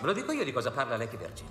[0.00, 1.46] Ve lo dico io di cosa parla Lecky Virgin.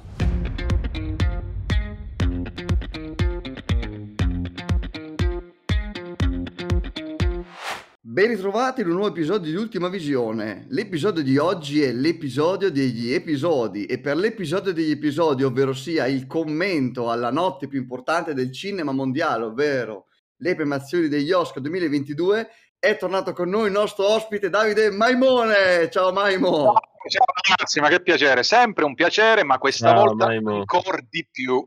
[8.01, 10.65] Ben ritrovati in un nuovo episodio di Ultima Visione.
[10.69, 16.25] L'episodio di oggi è l'episodio degli episodi e per l'episodio degli episodi, ovvero sia il
[16.25, 20.07] commento alla notte più importante del cinema mondiale, ovvero
[20.37, 22.49] le premiazioni degli Oscar 2022,
[22.79, 25.89] è tornato con noi il nostro ospite Davide Maimone.
[25.89, 26.73] Ciao Maimo.
[27.09, 30.57] Ciao ragazzi, ma che piacere, sempre un piacere, ma questa Ciao, volta Maimo.
[30.59, 31.63] ancora di più.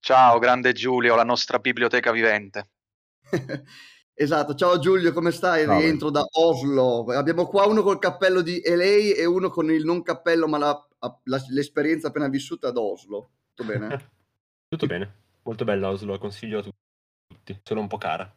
[0.00, 2.68] Ciao, grande Giulio, la nostra biblioteca vivente.
[4.14, 5.64] Esatto, ciao Giulio, come stai?
[5.64, 5.78] Ciao.
[5.78, 7.06] Rientro da Oslo.
[7.12, 10.86] Abbiamo qua uno col cappello di LA e uno con il non cappello, ma la-
[11.24, 13.30] la- l'esperienza appena vissuta ad Oslo.
[13.54, 13.88] Tutto bene?
[14.68, 18.30] Tutto bene, molto bella Oslo, consiglio a tutti, solo un po' cara.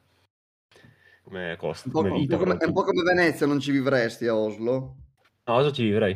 [1.26, 2.38] Come costa, Un po', come un vita.
[2.38, 4.74] po' come, è un po' come Venezia, non ci vivresti a Oslo?
[5.44, 6.16] No, a Oslo ci vivrei,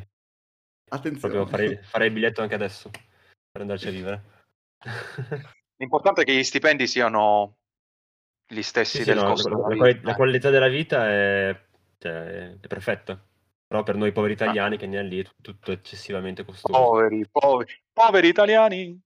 [0.89, 1.47] Attenzione.
[1.47, 2.91] farei, farei il biglietto anche adesso
[3.51, 4.23] per andarci a vivere.
[5.77, 7.55] L'importante è che gli stipendi siano
[8.45, 11.59] gli stessi Sì, sì, del no, costo la, la quali- la qualità della vita è,
[11.97, 13.19] cioè, è perfetta,
[13.65, 16.71] però per noi poveri italiani che ne è lì è tutto, tutto eccessivamente costoso.
[16.79, 19.01] Poveri, poveri, poveri italiani.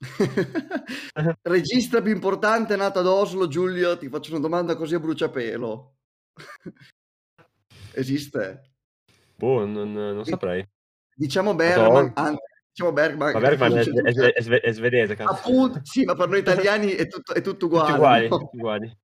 [1.42, 5.94] Regista più importante nato ad Oslo, Giulio, ti faccio una domanda così a bruciapelo.
[7.92, 8.70] Esiste?
[9.36, 10.66] Boh, non, non saprei.
[11.14, 12.38] Diciamo Bergman, anzi,
[12.70, 13.32] diciamo Bergman.
[13.32, 15.30] Ma Bergman è, è- è- è sve- è svedese, cazzo.
[15.32, 17.88] Appunto, sì, ma per noi italiani è tutto, tutto uguale.
[17.88, 18.36] Tutti uguali, no?
[18.38, 18.96] tutti uguali.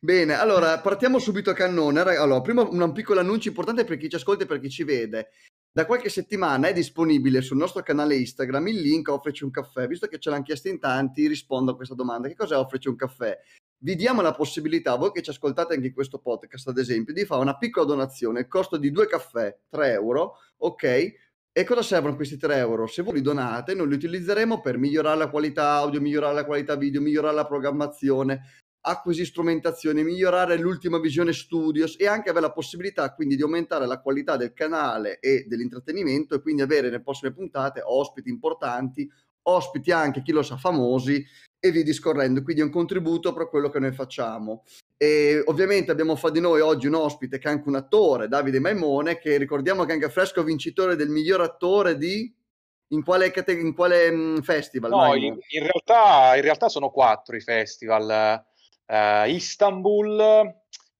[0.00, 2.00] Bene, allora partiamo subito a cannone.
[2.00, 5.30] Allora, prima un piccolo annuncio importante per chi ci ascolta e per chi ci vede.
[5.72, 9.86] Da qualche settimana è disponibile sul nostro canale Instagram il link Offrici un caffè.
[9.86, 12.28] Visto che ce l'hanno chiesto in tanti, rispondo a questa domanda.
[12.28, 13.38] Che cos'è Offrici un caffè?
[13.82, 17.24] Vi diamo la possibilità, voi che ci ascoltate anche in questo podcast, ad esempio, di
[17.24, 18.40] fare una piccola donazione.
[18.40, 21.12] Il costo di due caffè, 3 euro, ok?
[21.52, 22.86] E cosa servono questi 3 euro?
[22.86, 26.76] Se voi li donate, noi li utilizzeremo per migliorare la qualità audio, migliorare la qualità
[26.76, 28.42] video, migliorare la programmazione,
[28.82, 34.00] acquisire strumentazione, migliorare l'ultima visione studios e anche avere la possibilità quindi di aumentare la
[34.00, 39.08] qualità del canale e dell'intrattenimento e quindi avere nelle prossime puntate ospiti importanti,
[39.42, 41.24] ospiti anche, chi lo sa, famosi
[41.58, 42.42] e via discorrendo.
[42.42, 44.64] Quindi è un contributo per quello che noi facciamo.
[44.96, 48.60] E ovviamente abbiamo fra di noi oggi un ospite che è anche un attore, Davide
[48.60, 52.34] Maimone, che ricordiamo che è anche fresco vincitore del miglior attore di...
[52.92, 54.90] In quale, cate- in quale mm, festival?
[54.90, 58.44] No, in, in realtà, in realtà sono quattro i festival.
[58.90, 60.52] Eh, Istanbul,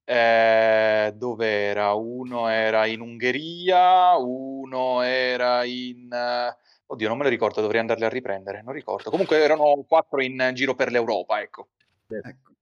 [0.04, 1.92] eh, dove era?
[1.94, 6.08] Uno era in Ungheria, uno era in...
[6.12, 6.56] eh,
[6.86, 9.10] Oddio, non me lo ricordo, dovrei andarli a riprendere, non ricordo.
[9.10, 11.68] Comunque erano quattro in giro per l'Europa, ecco.
[12.08, 12.52] Ecco.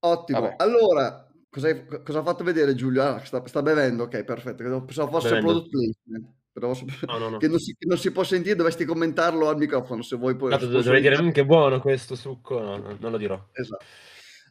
[0.00, 0.40] Ottimo.
[0.40, 0.54] Vabbè.
[0.58, 3.02] Allora, cosa, hai- cosa ha fatto vedere Giulio?
[3.02, 4.84] Ah, sta, sta bevendo, ok, perfetto.
[4.84, 5.46] Pensavo fosse Bevendo.
[5.46, 6.34] product placement.
[6.56, 6.72] Però
[7.06, 7.36] No, no, no.
[7.36, 10.48] che, non si, che non si può sentire, dovresti commentarlo al microfono se vuoi poi.
[10.48, 13.38] Tanto dovrei dire, "Mm, che buono questo succo, no, no, non lo dirò.
[13.52, 13.84] Esatto.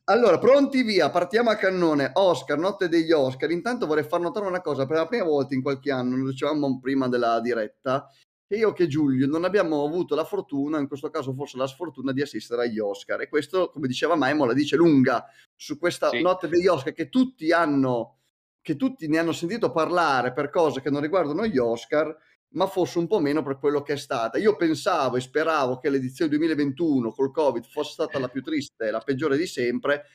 [0.03, 2.11] Allora, pronti via, partiamo a cannone.
[2.13, 3.49] Oscar, notte degli Oscar.
[3.49, 6.79] Intanto vorrei far notare una cosa, per la prima volta in qualche anno, lo dicevamo
[6.79, 8.07] prima della diretta,
[8.47, 12.11] che io che Giulio non abbiamo avuto la fortuna, in questo caso forse la sfortuna,
[12.11, 13.21] di assistere agli Oscar.
[13.21, 16.21] E questo, come diceva Maimo, la dice lunga su questa Sì.
[16.21, 18.17] notte degli Oscar che tutti hanno,
[18.65, 22.17] che tutti ne hanno sentito parlare per cose che non riguardano gli Oscar,
[22.53, 24.39] ma forse un po' meno per quello che è stata.
[24.39, 29.01] Io pensavo e speravo che l'edizione 2021 col Covid fosse stata la più triste, la
[29.01, 30.05] peggiore di sempre.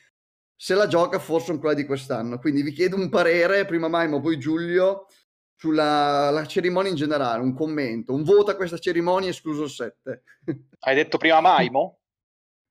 [0.53, 2.39] Se la gioca forse con quella di quest'anno.
[2.39, 5.05] Quindi vi chiedo un parere, prima Maimo, poi Giulio,
[5.55, 10.23] sulla la cerimonia in generale, un commento, un voto a questa cerimonia, escluso il 7.
[10.77, 11.99] Hai detto prima Maimo?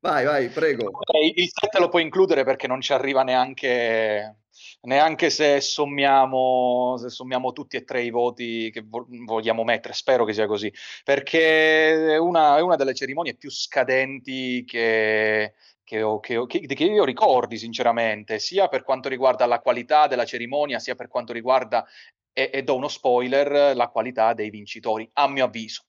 [0.00, 0.90] vai, vai, prego.
[1.34, 4.39] Il 7 lo puoi includere perché non ci arriva neanche,
[4.82, 9.94] neanche se, sommiamo, se sommiamo tutti e tre i voti che vo- vogliamo mettere.
[9.94, 10.72] Spero che sia così,
[11.04, 17.04] perché è una, è una delle cerimonie più scadenti che, che, ho- che che- io
[17.04, 21.86] ricordi, sinceramente, sia per quanto riguarda la qualità della cerimonia, sia per quanto riguarda,
[22.32, 25.84] e, e do uno spoiler, la qualità dei vincitori, a mio avviso.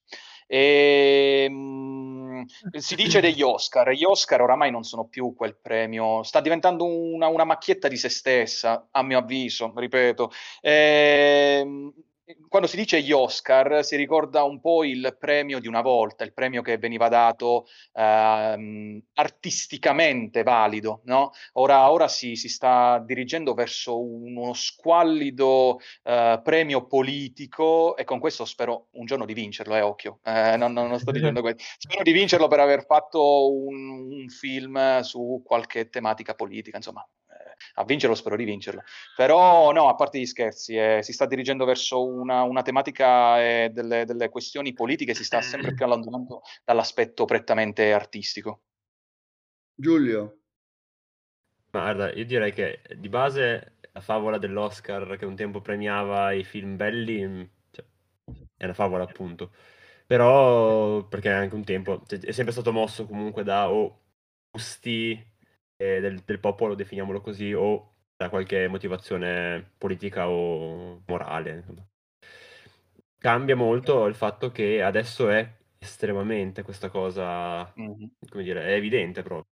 [0.46, 1.48] E,
[2.32, 2.42] mm,
[2.78, 7.28] si dice degli Oscar, gli Oscar oramai non sono più quel premio, sta diventando una,
[7.28, 10.30] una macchietta di se stessa, a mio avviso, ripeto.
[10.60, 11.92] Ehm,
[12.48, 16.32] quando si dice gli Oscar si ricorda un po' il premio di una volta, il
[16.32, 21.32] premio che veniva dato ehm, artisticamente valido, no?
[21.54, 28.44] Ora, ora si, si sta dirigendo verso uno squallido eh, premio politico e con questo
[28.44, 32.02] spero un giorno di vincerlo, eh, occhio, Eh, non, non- non sto dicendo questo, spero
[32.02, 37.06] di vincerlo per aver fatto un, un film su qualche tematica politica, insomma.
[37.74, 38.82] Eh, a vincerlo spero di vincerlo.
[39.16, 43.70] Però no, a parte gli scherzi, eh, si sta dirigendo verso una, una tematica e
[43.72, 48.62] delle, delle, questioni politiche, si sta sempre più allontanando dall'aspetto prettamente artistico.
[49.74, 50.38] Giulio.
[51.70, 56.76] Guarda, io direi che di base la favola dell'Oscar che un tempo premiava i film
[56.76, 57.84] belli, mm, cioè,
[58.56, 59.52] è una favola appunto.
[60.06, 64.00] Però, perché anche un tempo, cioè, è sempre stato mosso comunque da o
[64.50, 65.31] gusti
[65.82, 71.56] eh, del, del, popolo, definiamolo così, o da qualche motivazione politica o morale.
[71.56, 71.86] Insomma.
[73.18, 75.48] Cambia molto il fatto che adesso è
[75.78, 78.04] estremamente questa cosa, mm-hmm.
[78.28, 79.50] come dire, è evidente proprio.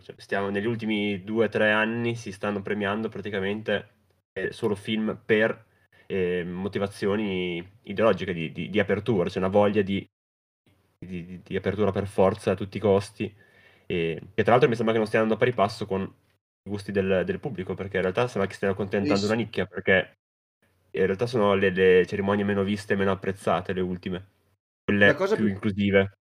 [0.00, 3.90] Cioè, stiamo negli ultimi due o tre anni si stanno premiando praticamente
[4.32, 5.66] eh, solo film per
[6.06, 10.04] eh, motivazioni ideologiche di, di, di, apertura, c'è una voglia di,
[10.98, 13.32] di, apertura per forza a tutti i costi
[13.86, 16.70] e che tra l'altro mi sembra che non stia andando a pari passo con i
[16.70, 20.18] gusti del, del pubblico perché in realtà sembra che stiano accontentando una nicchia perché
[20.90, 24.28] in realtà sono le, le cerimonie meno viste e meno apprezzate le ultime
[24.84, 26.18] quelle più, più inclusive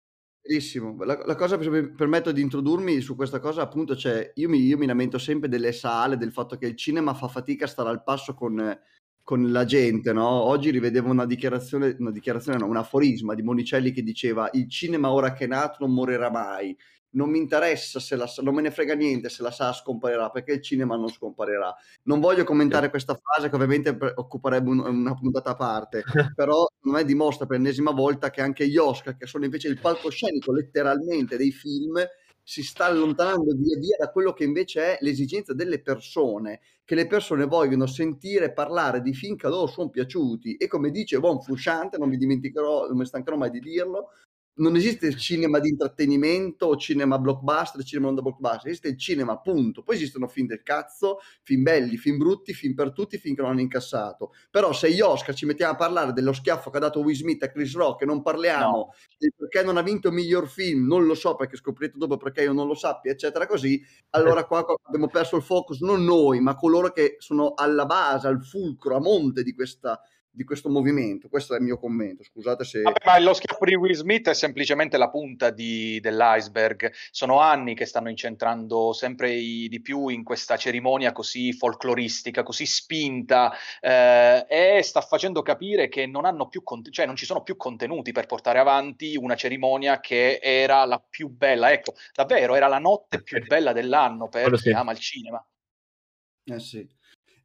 [0.48, 0.96] Benissimo.
[1.04, 4.60] La, la, cosa, se mi permetto di introdurmi su questa cosa, appunto, cioè, io mi,
[4.60, 7.90] io mi lamento sempre delle sale, del fatto che il cinema fa fatica a stare
[7.90, 8.78] al passo con,
[9.22, 10.26] con la gente, no?
[10.26, 15.10] Oggi rivedevo una dichiarazione, una dichiarazione, no, un aforisma di Monicelli che diceva il cinema
[15.10, 16.74] ora che è nato non morirà mai
[17.10, 20.30] non mi interessa se la sa, non me ne frega niente se la sa scomparirà
[20.30, 21.74] perché il cinema non scomparirà.
[22.04, 26.02] Non voglio commentare questa frase che ovviamente occuperebbe un, una puntata a parte,
[26.34, 29.80] però secondo me dimostra per l'ennesima volta che anche gli Oscar, che sono invece il
[29.80, 32.02] palcoscenico letteralmente dei film,
[32.48, 37.06] si sta allontanando via via da quello che invece è l'esigenza delle persone, che le
[37.06, 41.42] persone vogliono sentire parlare di film che a loro sono piaciuti e come dice Von
[41.42, 44.12] Fusciante, non mi dimenticherò, non mi stancherò mai di dirlo,
[44.58, 48.98] non esiste il cinema di intrattenimento o cinema blockbuster, cinema non da blockbuster, esiste il
[48.98, 49.82] cinema, appunto.
[49.82, 53.52] Poi esistono film del cazzo, film belli, film brutti, film per tutti, film che non
[53.52, 54.32] hanno incassato.
[54.50, 57.42] Però se gli Oscar ci mettiamo a parlare dello schiaffo che ha dato Will Smith
[57.42, 58.94] a Chris Rock e non parliamo no.
[59.16, 62.42] del perché non ha vinto il miglior film, non lo so perché scoprirete dopo perché
[62.42, 66.54] io non lo sappia, eccetera, così, allora qua abbiamo perso il focus, non noi, ma
[66.56, 70.00] coloro che sono alla base, al fulcro, a monte di questa
[70.30, 71.28] di questo movimento.
[71.28, 72.22] Questo è il mio commento.
[72.22, 72.82] Scusate se.
[72.82, 76.92] Vabbè, ma lo schiaffo di Will Smith è semplicemente la punta di, dell'iceberg.
[77.10, 82.66] Sono anni che stanno incentrando sempre i, di più in questa cerimonia così folcloristica, così
[82.66, 87.42] spinta, eh, e sta facendo capire che non hanno più cont- cioè non ci sono
[87.42, 91.72] più contenuti per portare avanti una cerimonia che era la più bella.
[91.72, 95.44] Ecco, davvero era la notte più bella dell'anno per chi ama il cinema.
[96.44, 96.97] Eh sì.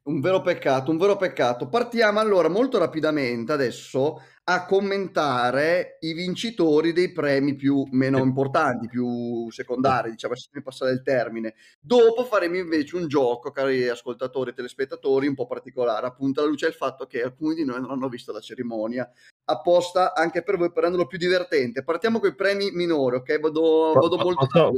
[0.06, 1.68] Un vero peccato, un vero peccato.
[1.68, 9.50] Partiamo allora molto rapidamente adesso a commentare i vincitori dei premi più meno importanti, più
[9.50, 11.54] secondari, diciamo, se mi passare il termine.
[11.80, 16.66] Dopo faremo invece un gioco, cari ascoltatori e telespettatori, un po' particolare, appunto alla luce
[16.66, 19.10] del fatto che alcuni di noi non hanno visto la cerimonia,
[19.46, 21.82] apposta anche per voi per renderlo più divertente.
[21.82, 23.40] Partiamo con i premi minori, ok?
[23.40, 24.46] Vado, vado molto...
[24.46, 24.72] Posso,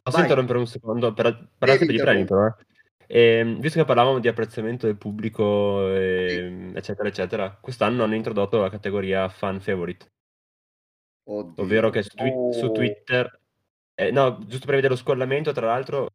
[0.00, 1.12] posso interrompere un secondo?
[1.12, 2.54] Per, per i premi però, eh?
[3.06, 8.60] E, ehm, visto che parlavamo di apprezzamento del pubblico, e, eccetera, eccetera, quest'anno hanno introdotto
[8.60, 10.12] la categoria fan favorite.
[11.26, 11.62] Oddio.
[11.62, 13.40] Ovvero che su, twi- su Twitter,
[13.94, 16.10] eh, no, giusto per vedere lo scollamento, tra l'altro,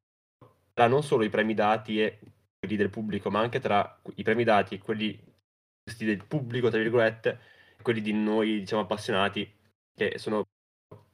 [0.73, 2.19] tra non solo i premi dati e
[2.59, 5.17] quelli del pubblico, ma anche tra i premi dati e quelli
[5.97, 7.39] del pubblico, tra virgolette,
[7.77, 9.51] e quelli di noi, diciamo, appassionati,
[9.95, 10.45] che sono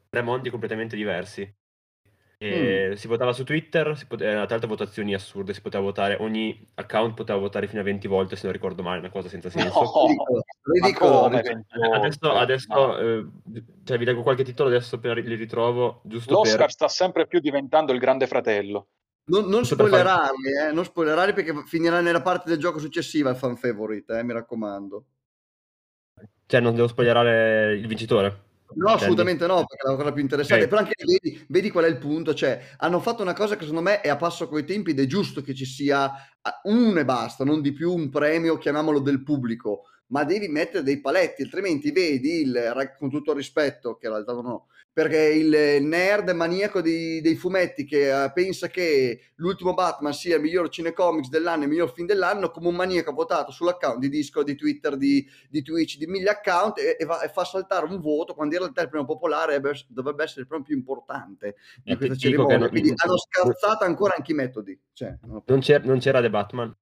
[0.10, 1.52] tre mondi completamente diversi.
[2.46, 2.94] E mm.
[2.94, 6.68] Si votava su Twitter, si poteva, eh, tra l'altro votazioni assurde, si poteva votare, ogni
[6.76, 9.80] account poteva votare fino a 20 volte se non ricordo male, una cosa senza senso.
[9.80, 12.98] No, ridicolo, adesso, adesso no.
[12.98, 13.26] eh,
[13.84, 16.72] cioè, vi leggo qualche titolo adesso per, li ritrovo, giusto L'Oscar per...
[16.72, 18.88] sta sempre più diventando il grande fratello.
[19.28, 23.58] Non, non spoilerarli, eh, non spoilerarli perché finirà nella parte del gioco successiva il fan
[23.58, 25.06] favorite, eh, mi raccomando.
[26.46, 28.44] Cioè non devo spoilerare il vincitore?
[28.76, 30.66] No, assolutamente no, perché è la cosa più interessante.
[30.66, 30.76] Okay.
[30.76, 32.34] Però anche vedi, vedi, qual è il punto.
[32.34, 35.06] Cioè, hanno fatto una cosa che secondo me è a passo coi tempi ed è
[35.06, 36.12] giusto che ci sia
[36.64, 41.02] uno e basta, non di più un premio, chiamiamolo del pubblico, ma devi mettere dei
[41.02, 45.84] paletti, altrimenti vedi il, con tutto il rispetto, che in realtà non ho, perché il
[45.84, 51.28] nerd maniaco di, dei fumetti che uh, pensa che l'ultimo Batman sia il miglior cinecomics
[51.28, 54.96] dell'anno, il miglior film dell'anno, come un maniaco ha votato sull'account di Discord, di Twitter,
[54.96, 58.54] di, di Twitch, di mille account e, e, va, e, fa saltare un voto quando
[58.54, 59.60] in realtà il premio popolare
[59.90, 62.58] dovrebbe essere il premio più importante di eh, questa cerimonia.
[62.58, 64.80] Non, Quindi hanno scarzato ancora anche i metodi.
[64.94, 65.44] Cioè, no.
[65.46, 66.74] non, c'era, non, c'era, The Batman,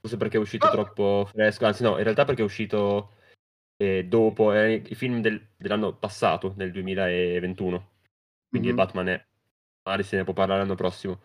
[0.00, 0.70] forse perché è uscito oh.
[0.70, 3.12] troppo fresco, anzi no, in realtà perché è uscito
[3.76, 7.88] eh, dopo eh, i film del, dell'anno passato, nel 2021.
[8.48, 8.76] Quindi mm-hmm.
[8.76, 9.26] Batman è,
[9.84, 11.20] magari se ne può parlare l'anno prossimo.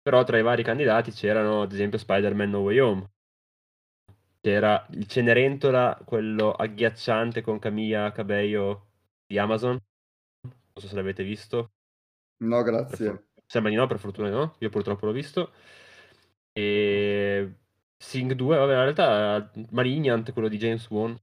[0.00, 3.10] Però tra i vari candidati c'erano ad esempio Spider-Man No Way Home,
[4.40, 8.88] c'era il Cenerentola, quello agghiacciante con Camilla Cabello
[9.24, 9.78] di Amazon,
[10.42, 11.70] non so se l'avete visto.
[12.38, 13.28] No, grazie.
[13.46, 15.52] Sembra di no, per fortuna no, io purtroppo l'ho visto.
[16.52, 17.61] E
[18.02, 21.16] Sing 2, vabbè, in realtà Malignant, quello di James Wan.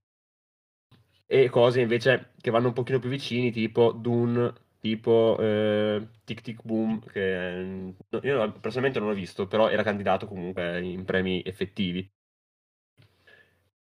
[1.25, 6.61] E cose invece che vanno un pochino più vicini, tipo Dune, tipo eh, Tic Tic
[6.63, 12.09] Boom, che io personalmente non l'ho visto, però era candidato comunque in premi effettivi.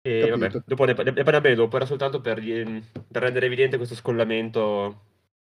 [0.02, 0.38] E Capito.
[0.38, 5.04] vabbè, dopo ne, ne parliamo dopo, era soltanto per, per, rendere evidente questo scollamento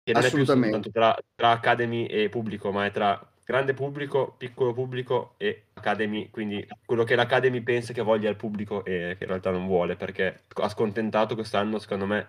[0.03, 4.35] che non è più soltanto tra, tra Academy e pubblico, ma è tra grande pubblico,
[4.37, 9.23] piccolo pubblico e Academy, quindi quello che l'Academy pensa che voglia il pubblico e che
[9.23, 12.27] in realtà non vuole, perché ha scontentato quest'anno, secondo me,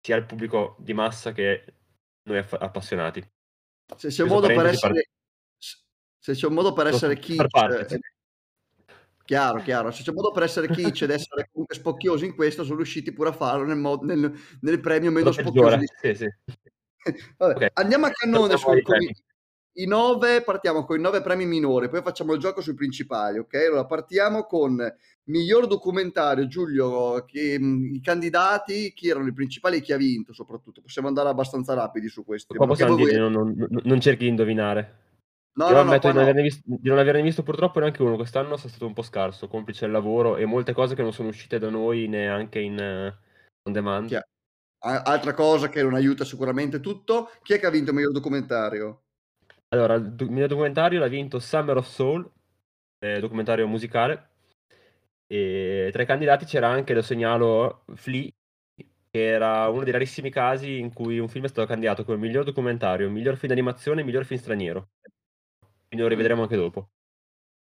[0.00, 1.64] sia il pubblico di massa che
[2.24, 3.22] noi aff- appassionati.
[3.96, 5.02] Se c'è, un modo per essere, par-
[6.18, 7.98] se c'è un modo per essere kitsch,
[9.24, 12.64] chiaro, chiaro, se c'è un modo per essere kitsch ed essere comunque spocchiosi in questo,
[12.64, 15.78] sono riusciti pure a farlo nel, mod- nel, nel premio meno spocchioso.
[16.00, 16.26] Sì, sì.
[17.36, 17.68] Vabbè, okay.
[17.74, 18.78] Andiamo a cannone su, con,
[19.74, 23.54] i nove, partiamo con i nove premi minori, poi facciamo il gioco sui principali, ok?
[23.54, 24.76] Allora partiamo con
[25.24, 30.82] miglior documentario, Giulio, che, i candidati, chi erano i principali e chi ha vinto soprattutto,
[30.82, 32.54] possiamo andare abbastanza rapidi su questi.
[32.54, 33.30] Qua possiamo dire, voi...
[33.30, 35.00] non, non, non, cerchi di indovinare.
[35.54, 36.42] No, Io no, ammetto no, di, non no.
[36.42, 39.86] visto, di, non averne visto purtroppo neanche uno, quest'anno è stato un po' scarso, complice
[39.86, 43.72] il lavoro e molte cose che non sono uscite da noi neanche in uh, on
[43.72, 44.20] demand.
[44.84, 49.02] Altra cosa che non aiuta sicuramente tutto, chi è che ha vinto miglior documentario?
[49.72, 52.30] Allora, il do- miglior documentario l'ha vinto Summer of Soul,
[52.98, 54.30] eh, documentario musicale.
[55.26, 58.28] E tra i candidati c'era anche, lo segnalo, Flea,
[59.10, 62.44] che era uno dei rarissimi casi in cui un film è stato candidato come miglior
[62.44, 64.90] documentario, miglior film d'animazione e miglior film straniero.
[65.88, 66.90] Quindi lo rivedremo anche dopo.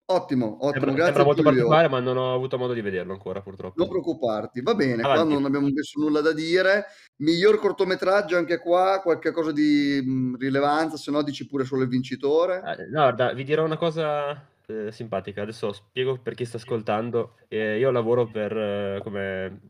[0.06, 3.42] Ottimo, ottimo, sembra, grazie sembra molto particolare, ma non ho avuto modo di vederlo ancora,
[3.42, 3.76] purtroppo.
[3.78, 5.24] Non preoccuparti, va bene, Avanti.
[5.24, 6.86] qua non abbiamo messo nulla da dire.
[7.18, 11.88] Miglior cortometraggio anche qua, qualche cosa di mh, rilevanza, se no dici pure solo il
[11.88, 12.58] vincitore.
[12.58, 17.36] Eh, no, guarda, vi dirò una cosa eh, simpatica, adesso spiego per chi sta ascoltando.
[17.48, 19.62] Eh, io lavoro per, eh, come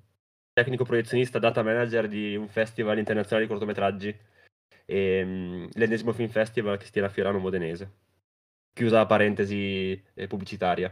[0.53, 4.17] tecnico proiezionista, data manager di un festival internazionale di cortometraggi,
[4.85, 7.91] e, mh, l'ennesimo film festival che si tiene a Fiorano Modenese
[8.73, 10.89] chiusa la parentesi eh, pubblicitaria.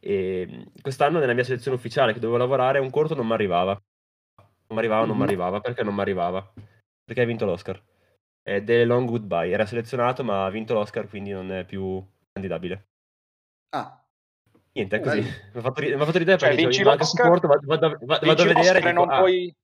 [0.00, 3.72] E mm, quest'anno nella mia selezione ufficiale che dovevo lavorare un corto non mi arrivava.
[3.72, 5.60] Non mi arrivava, non mi arrivava.
[5.60, 6.52] Perché non mi arrivava?
[7.04, 7.82] Perché ha vinto l'Oscar.
[8.42, 9.50] È The Long Goodbye.
[9.50, 12.86] Era selezionato ma ha vinto l'Oscar quindi non è più candidabile.
[13.70, 14.02] Ah.
[14.72, 15.20] Niente, è così.
[15.52, 18.42] mi ha fatto, ri- fatto ridere cioè, perché vinci l'Oscar, corto, vado, vado, vado, vado
[18.42, 19.18] a vedere e non ah.
[19.18, 19.54] puoi...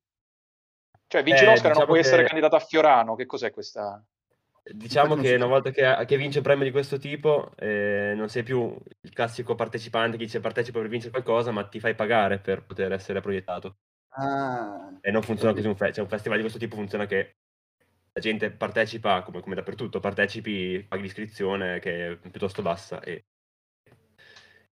[1.06, 2.06] Cioè, vinci eh, l'Oscar diciamo non puoi che...
[2.06, 3.14] essere candidato a Fiorano.
[3.14, 4.02] Che cos'è questa...
[4.66, 8.42] Diciamo che una volta che, che vince un premio di questo tipo, eh, non sei
[8.42, 12.64] più il classico partecipante che dice partecipa per vincere qualcosa, ma ti fai pagare per
[12.64, 13.76] poter essere proiettato.
[14.16, 17.36] Ah, e non funziona così un, fe- cioè, un festival di questo tipo funziona che
[18.12, 23.26] la gente partecipa come, come dappertutto, partecipi, paghi l'iscrizione che è piuttosto bassa e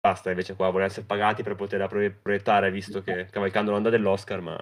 [0.00, 0.30] basta.
[0.30, 1.86] Invece qua vogliono essere pagati per poter
[2.20, 4.58] proiettare, visto che cavalcando l'onda dell'Oscar, ma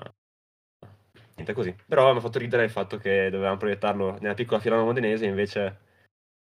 [1.34, 1.74] niente così.
[1.86, 5.78] Però mi ha fatto ridere il fatto che dovevamo proiettarlo nella piccola Firano Modenese, invece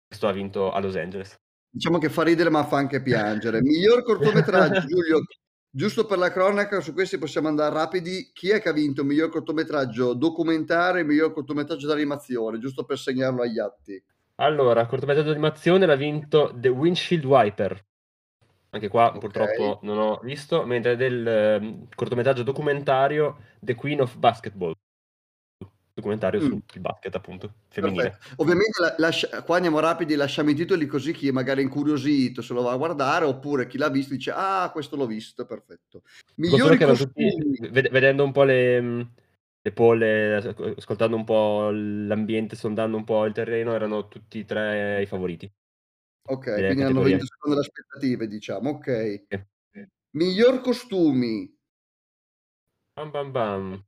[0.07, 1.35] questo ha vinto a Los Angeles.
[1.69, 3.61] Diciamo che fa ridere ma fa anche piangere.
[3.61, 5.23] Miglior cortometraggio, Giulio,
[5.71, 8.29] giusto per la cronaca, su questi possiamo andare rapidi.
[8.31, 13.41] Chi è che ha vinto miglior cortometraggio documentario e miglior cortometraggio d'animazione, giusto per segnarlo
[13.41, 14.03] agli atti?
[14.35, 17.85] Allora, cortometraggio d'animazione l'ha vinto The Windshield Wiper.
[18.69, 19.19] Anche qua okay.
[19.19, 24.73] purtroppo non ho visto, mentre del eh, cortometraggio documentario The Queen of Basketball
[25.93, 26.45] documentario mm.
[26.45, 28.09] sul basket appunto femminile.
[28.09, 28.41] Perfetto.
[28.41, 32.53] Ovviamente la, lascia, qua andiamo rapidi, lasciamo i titoli così chi è magari incuriosito se
[32.53, 36.01] lo va a guardare oppure chi l'ha visto dice ah questo l'ho visto, perfetto.
[36.35, 37.57] Migliori costumi...
[37.57, 39.07] tutti, vedendo un po' le,
[39.61, 45.01] le polle, ascoltando un po' l'ambiente, sondando un po' il terreno, erano tutti e tre
[45.01, 45.51] i favoriti.
[46.25, 46.85] Ok, quindi categorie.
[46.85, 49.23] hanno vinto secondo le aspettative diciamo, ok.
[49.27, 49.87] Sì.
[50.15, 51.51] Miglior costumi.
[52.95, 53.85] Bam bam bam.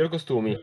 [0.00, 0.62] Miglior costumi.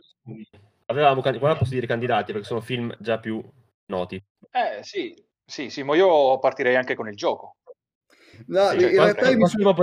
[0.85, 3.43] Avevamo, qua posso dire candidati perché sono film già più
[3.87, 4.21] noti.
[4.49, 5.13] Eh sì,
[5.45, 7.57] sì, sì, ma io partirei anche con il gioco.
[8.47, 9.75] No, sì, in realtà mi sono...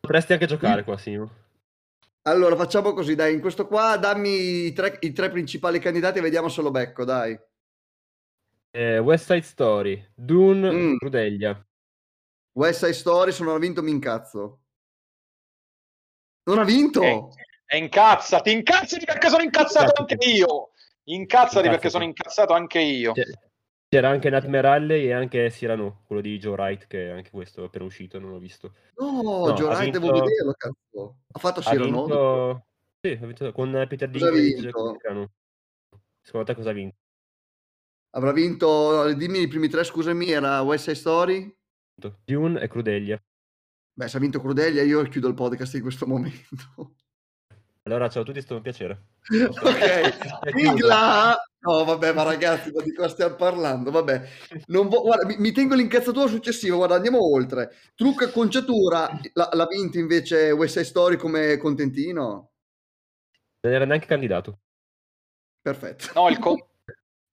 [0.00, 1.48] potresti anche giocare qua, Simo.
[2.22, 6.22] Allora facciamo così, dai, in questo qua dammi i tre, i tre principali candidati e
[6.22, 7.38] vediamo se lo becco, dai.
[8.72, 10.96] Eh, West Side Story, Dune, mm.
[10.98, 11.66] Crudeglia.
[12.52, 14.60] West Side Story, se non ha vinto mi incazzo.
[16.44, 17.02] Non ha vinto!
[17.02, 17.28] Eh.
[17.72, 20.70] E incazzati, incazzati perché sono incazzato anche io.
[21.04, 23.12] Incazzati perché sono incazzato anche io.
[23.88, 27.66] C'era anche Nightmare Alley e anche Cyrano, quello di Joe Wright, che anche questo è
[27.66, 28.74] appena uscito, non l'ho visto.
[28.96, 31.16] No, No, Joe Wright devo vinto- vederlo, cazzo.
[31.30, 32.04] Ha fatto Cyrano?
[32.04, 32.66] vinto...
[33.00, 34.70] Sì, ha vinto con Peter Dinklage.
[36.20, 36.96] Secondo te cosa ha vinto?
[38.16, 41.56] Avrà vinto, dimmi i primi tre, scusami, era West Side Story?
[42.24, 43.22] Dune e Crudelia.
[43.92, 46.94] Beh, se ha vinto Crudelia io chiudo il podcast in questo momento.
[47.90, 49.06] Allora, ciao a tutti, è stato un piacere.
[49.50, 51.36] ok, sigla!
[51.58, 53.90] No, vabbè, ma ragazzi, ma di cosa stiamo parlando?
[53.90, 54.28] Vabbè,
[54.66, 57.72] non vo- guarda, mi, mi tengo l'incazzatura successiva, guarda, andiamo oltre.
[57.96, 62.52] Trucco e conciatura, la- l'ha vinto invece West Side Story come contentino?
[63.62, 64.60] Non era neanche candidato.
[65.60, 66.12] Perfetto.
[66.14, 66.68] No, il co-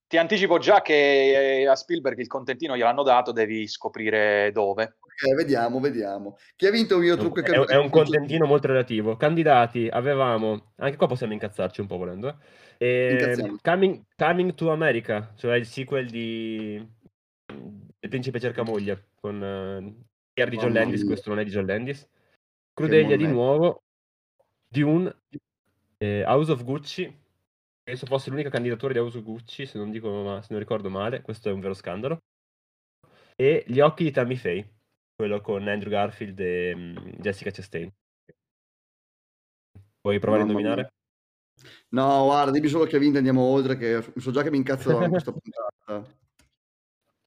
[0.07, 4.97] ti anticipo già che eh, a Spielberg il contentino gliel'hanno dato, devi scoprire dove.
[4.99, 6.37] Ok, vediamo, vediamo.
[6.55, 9.17] Chi ha vinto il mio trucco e È, è un contentino molto relativo.
[9.17, 12.39] Candidati avevamo, anche qua possiamo incazzarci un po' volendo.
[12.77, 13.31] eh.
[13.31, 13.57] E.
[13.61, 16.75] Coming, Coming to America, cioè il sequel di
[17.99, 21.09] Il principe cerca moglie con eh, era di John Landis, mia.
[21.09, 22.07] questo non è di John Landis.
[22.73, 23.81] Crudelia di nuovo,
[24.69, 25.23] Dune,
[25.97, 27.25] eh, House of Gucci.
[27.87, 30.89] Penso fosse l'unica candidatura di House of Gucci, se non, dico, ma- se non ricordo
[30.89, 32.17] male, questo è un vero scandalo.
[33.33, 34.79] E Gli occhi di Tammy Faye,
[35.15, 37.89] quello con Andrew Garfield e mm, Jessica Chastain.
[40.01, 40.93] Vuoi provare a Mamma indovinare?
[41.91, 45.01] No, guarda, dimmi solo che ha vinto andiamo oltre, che so già che mi incazzerò
[45.01, 46.15] in questa puntata.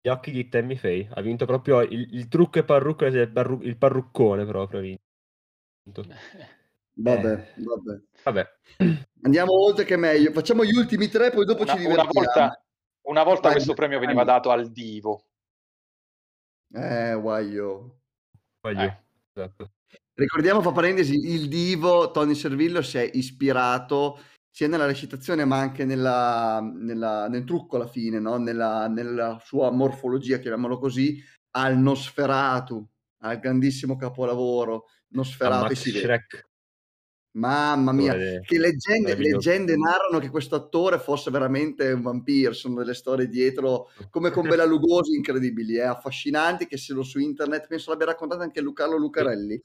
[0.03, 1.09] Gli occhi di Tammy Faye.
[1.11, 4.81] Ha vinto proprio il, il trucco e parrucco, il, parru- il parruccone proprio.
[4.81, 6.05] Ha vinto.
[7.03, 7.63] Vabbè, Eh.
[7.63, 8.01] vabbè.
[8.25, 8.49] Vabbè.
[9.23, 10.33] Andiamo oltre che è meglio.
[10.33, 12.13] Facciamo gli ultimi tre, poi dopo Una, ci una divertiamo.
[12.27, 12.65] volta,
[13.03, 15.25] una volta Vai, questo premio veniva dato al divo.
[16.73, 18.01] Eh, guaio.
[18.61, 18.81] Voglio.
[18.83, 18.97] Eh.
[19.35, 19.71] Esatto.
[20.15, 24.21] Ricordiamo, fa parentesi, il divo Tony Servillo si è ispirato
[24.53, 28.37] sia nella recitazione ma anche nella- nella- nel trucco alla fine, no?
[28.37, 32.87] nella, nella sua morfologia, chiamiamolo così, al Nosferatu,
[33.23, 35.65] al grandissimo capolavoro Nosferatu.
[35.65, 36.05] Max si vede.
[36.05, 36.49] Shrek.
[37.33, 42.95] Mamma mia, che leggende, leggende narrano che questo attore fosse veramente un vampiro, sono delle
[42.95, 47.91] storie dietro, come con Bela Lugosi, incredibili, eh, affascinanti, che se lo su internet, penso
[47.91, 49.63] l'abbia raccontato anche Lucarlo Lucarelli,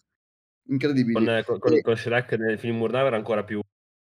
[0.67, 1.25] incredibili.
[1.25, 3.59] Con, con, con- E- con Shrek nel film Murnau era ancora più,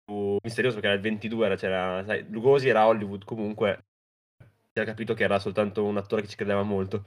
[0.02, 3.84] più misterioso perché era il 22, era, c'era, sai, Lugosi era Hollywood comunque,
[4.38, 7.04] si era capito che era soltanto un attore che ci credeva molto.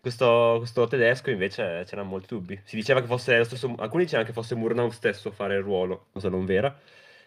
[0.00, 2.58] Questo, questo tedesco invece c'erano molti dubbi.
[2.64, 5.62] Si diceva che fosse lo stesso, alcuni dicevano che fosse Murnau stesso a fare il
[5.62, 6.74] ruolo, cosa non vera.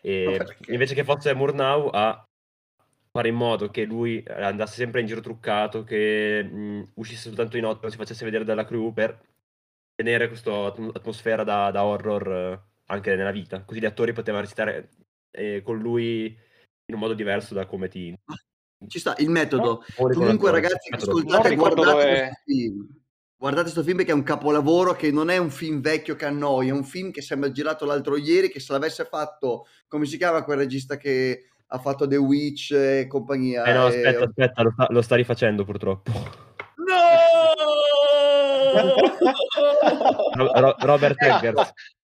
[0.01, 2.23] E invece che fosse Murnau a
[3.11, 7.61] fare in modo che lui andasse sempre in giro truccato, che mh, uscisse soltanto di
[7.61, 9.21] notte, non si facesse vedere dalla crew per
[9.95, 13.63] tenere questa atmosfera da, da horror eh, anche nella vita.
[13.63, 14.89] Così gli attori potevano recitare
[15.29, 18.13] eh, con lui in un modo diverso da come ti...
[18.87, 19.83] Ci sta il metodo.
[19.95, 22.87] Con Comunque, ragazzi, ascoltate, guardate dove- questo film.
[23.43, 26.71] Guardate questo film che è un capolavoro, che non è un film vecchio che annoia,
[26.71, 30.43] è un film che sembra girato l'altro ieri, che se l'avesse fatto, come si chiama
[30.43, 33.63] quel regista che ha fatto The Witch e compagnia?
[33.65, 36.11] Eh no, Eh, aspetta, aspetta, lo sta, lo sta rifacendo purtroppo.
[40.35, 41.71] Ro- Ro- Robert Eggers.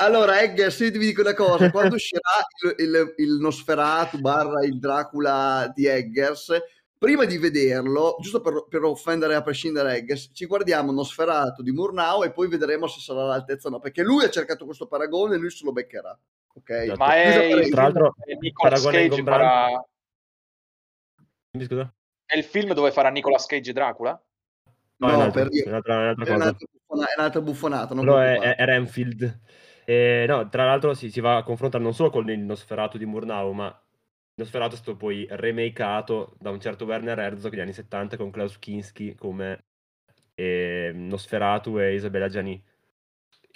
[0.00, 2.30] Allora, Eggers, io ti dico una cosa, quando uscirà
[2.78, 6.56] il, il, il Nosferatu barra il Dracula di Eggers,
[6.96, 12.22] prima di vederlo, giusto per, per offendere a prescindere Eggers, ci guardiamo Nosferatu di Murnau
[12.24, 15.38] e poi vedremo se sarà all'altezza o no, perché lui ha cercato questo paragone e
[15.38, 16.18] lui se lo beccherà.
[16.54, 16.70] Ok?
[16.70, 16.98] Esatto.
[16.98, 17.68] Ma è il.
[17.68, 19.84] Tra l'altro, è Nicolas paragone Cage farà...
[21.60, 21.94] Scusa?
[22.24, 24.20] È il film dove farà Nicolas Cage Dracula?
[24.96, 27.14] No, è No, un altro, per dire- è un'altra, è un'altra È un'altra, buffona- è
[27.18, 29.40] un'altra buffonata, non è, è, è Renfield.
[29.90, 33.06] E, no, tra l'altro si, si va a confrontare non solo con il Nosferatu di
[33.06, 37.72] Murnau, ma il Nosferatu è stato poi remakeato da un certo Werner Herzog negli anni
[37.72, 39.64] 70 con Klaus Kinski come
[40.34, 42.62] eh, Nosferatu e Isabella Gianni,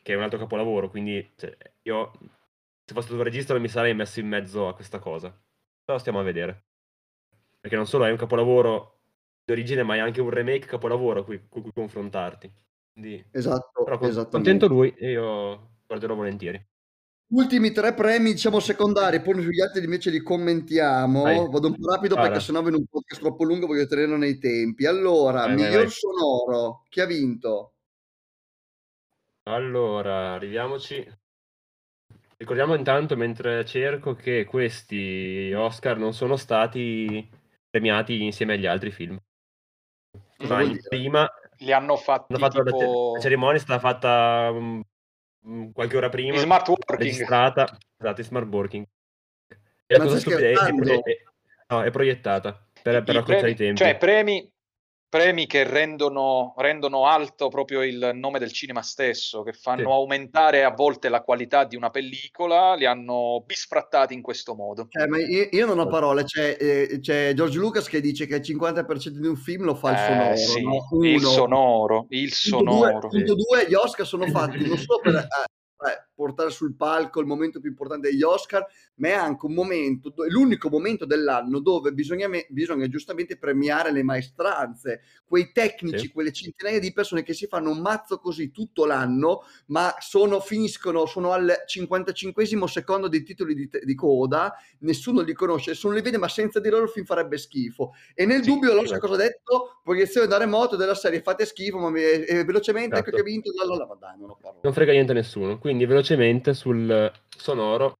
[0.02, 0.90] che è un altro capolavoro.
[0.90, 2.10] Quindi cioè, io,
[2.84, 5.32] se fossi stato un regista, non mi sarei messo in mezzo a questa cosa.
[5.84, 6.64] Però stiamo a vedere.
[7.60, 9.02] Perché non solo è un capolavoro
[9.44, 12.52] di origine, ma è anche un remake capolavoro con cui, cui confrontarti.
[12.92, 16.64] Quindi, Esatto, però con- contento lui e io guarderò volentieri.
[17.26, 21.22] Ultimi tre premi, diciamo secondari, poi sugli altri invece li commentiamo.
[21.22, 21.48] Vai.
[21.48, 22.30] Vado un po' rapido Guarda.
[22.30, 24.86] perché sennò viene un podcast troppo lungo, voglio tenerlo nei tempi.
[24.86, 25.90] Allora, Vai, miglior vai.
[25.90, 27.72] sonoro, chi ha vinto?
[29.44, 31.06] Allora, arriviamoci.
[32.36, 37.26] Ricordiamo intanto, mentre cerco, che questi Oscar non sono stati
[37.68, 39.18] premiati insieme agli altri film.
[40.46, 43.12] Ma prima Li hanno fatti hanno fatto la, tipo...
[43.14, 44.80] la cerimonia, è stata fatta mm,
[45.72, 46.98] qualche ora prima, in smart working.
[46.98, 48.84] registrata, esatto, in smart working.
[49.86, 50.70] E la Ma cosa stupida è, è,
[51.68, 52.66] no, è proiettata.
[52.82, 53.76] per, per premi, i tempi.
[53.76, 54.50] cioè premi,
[55.14, 59.92] premi che rendono, rendono alto proprio il nome del cinema stesso, che fanno Sì.
[59.92, 64.88] aumentare a volte la qualità di una pellicola, li hanno bisfrattati in questo modo.
[65.08, 68.42] Ma io, io non ho parole, c'è, eh, c'è George Lucas che dice che il
[68.42, 71.06] 50% di un film lo fa il Eh, sonoro, sì, no?
[71.06, 73.08] il sonoro, il Punto due, sonoro.
[73.08, 75.12] punto due, gli Oscar sono fatti non solo per
[75.86, 78.64] eh, eh, portare sul palco il momento più importante degli Oscar,
[78.96, 84.02] ma è anche un momento, è l'unico momento dell'anno dove bisogna, bisogna giustamente premiare le
[84.04, 86.12] maestranze, quei tecnici, Sì.
[86.12, 91.06] quelle centinaia di persone che si fanno un mazzo così tutto l'anno, ma sono, finiscono,
[91.06, 96.18] sono al 55 secondo dei titoli di, di coda, nessuno li conosce, nessuno li vede,
[96.18, 97.92] ma senza di loro il film farebbe schifo.
[98.14, 99.06] E nel Sì, dubbio l'Oscar esatto.
[99.08, 99.80] cosa ha detto?
[99.82, 103.16] Proiezione da remoto della serie fate schifo, ma mi- e velocemente ecco Esatto.
[103.16, 104.32] che ha vinto, la, la, la, dai, non.
[104.62, 105.58] Non frega niente a nessuno.
[105.58, 107.94] Quindi, velocemente sul sonoro,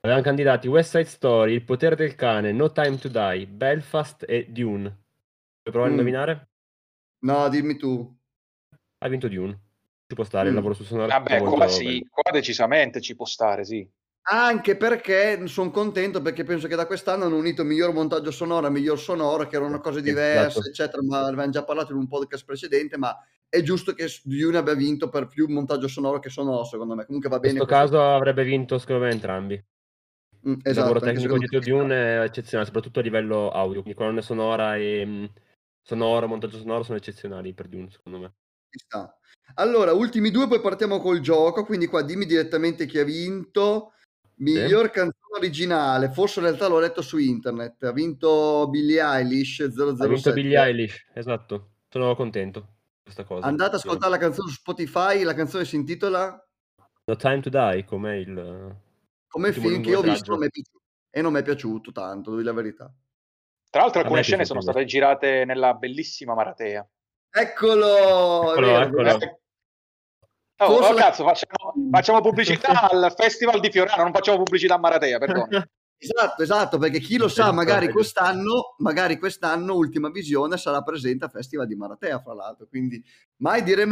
[0.00, 4.46] avevamo candidati West Side Story, Il potere del cane, No Time to Die, Belfast e
[4.50, 4.82] Dune.
[5.62, 5.98] Vuoi provare a Mm.
[5.98, 6.48] indovinare?
[7.24, 8.16] No, dimmi tu.
[8.98, 9.52] Ha vinto Dune.
[10.06, 10.56] Ci può stare, il Mm.
[10.56, 11.08] lavoro sul sonoro.
[11.08, 11.68] Vabbè, qua, bello.
[11.68, 13.88] sì, qua decisamente ci può stare, sì.
[14.26, 18.98] Anche perché sono contento perché penso che da quest'anno hanno unito miglior montaggio sonoro miglior
[18.98, 20.68] sonoro, che erano cose Sì, diverse, esatto.
[20.68, 23.14] eccetera, ma ne avevamo già parlato in un podcast precedente, ma
[23.54, 27.06] è giusto che Dune abbia vinto per più montaggio sonoro che sonoro, secondo me.
[27.06, 27.54] Comunque va In bene.
[27.58, 27.80] questo così.
[27.86, 29.54] caso avrebbe vinto, secondo me, entrambi.
[29.54, 31.70] Mm, Il esatto, lavoro anche tecnico di.
[31.70, 33.82] Dune è eccezionale, soprattutto a livello audio.
[33.82, 35.32] Quindi colonna sonora e mh,
[35.82, 38.34] sonoro, montaggio sonoro sono eccezionali per Dune, secondo me.
[39.54, 41.64] Allora, ultimi due, poi partiamo col gioco.
[41.64, 43.92] Quindi qua dimmi direttamente chi ha vinto.
[44.38, 47.84] Miglior canzone originale, forse in realtà l'ho letto su internet.
[47.84, 50.32] Ha vinto Billie Eilish Ha vinto 007.
[50.32, 51.68] Billie Eilish, esatto.
[51.88, 52.73] Sono contento
[53.04, 53.46] questa cosa.
[53.46, 55.22] Andate ad ascoltare la canzone su Spotify.
[55.22, 56.44] La canzone si intitola
[57.06, 58.76] No Time to Die, come il...
[59.28, 60.36] come il film che io ho visto
[61.10, 62.92] e non mi è piaciuto tanto, devo dire la verità.
[63.70, 66.86] Tra l'altro alcune scene piaciuto sono state girate nella bellissima Maratea.
[67.30, 68.54] Eccolo!
[68.54, 69.40] Eccolo, eccolo.
[70.58, 74.78] Oh, Forse oh, cazzo, facciamo, facciamo pubblicità al Festival di Fiorano, non facciamo pubblicità a
[74.78, 75.48] Maratea, perdono.
[75.96, 81.30] Esatto, esatto, perché chi lo sa, magari quest'anno, magari quest'anno, Ultima Visione sarà presente al
[81.30, 83.02] Festival di Maratea, fra l'altro, quindi
[83.36, 83.88] mai dire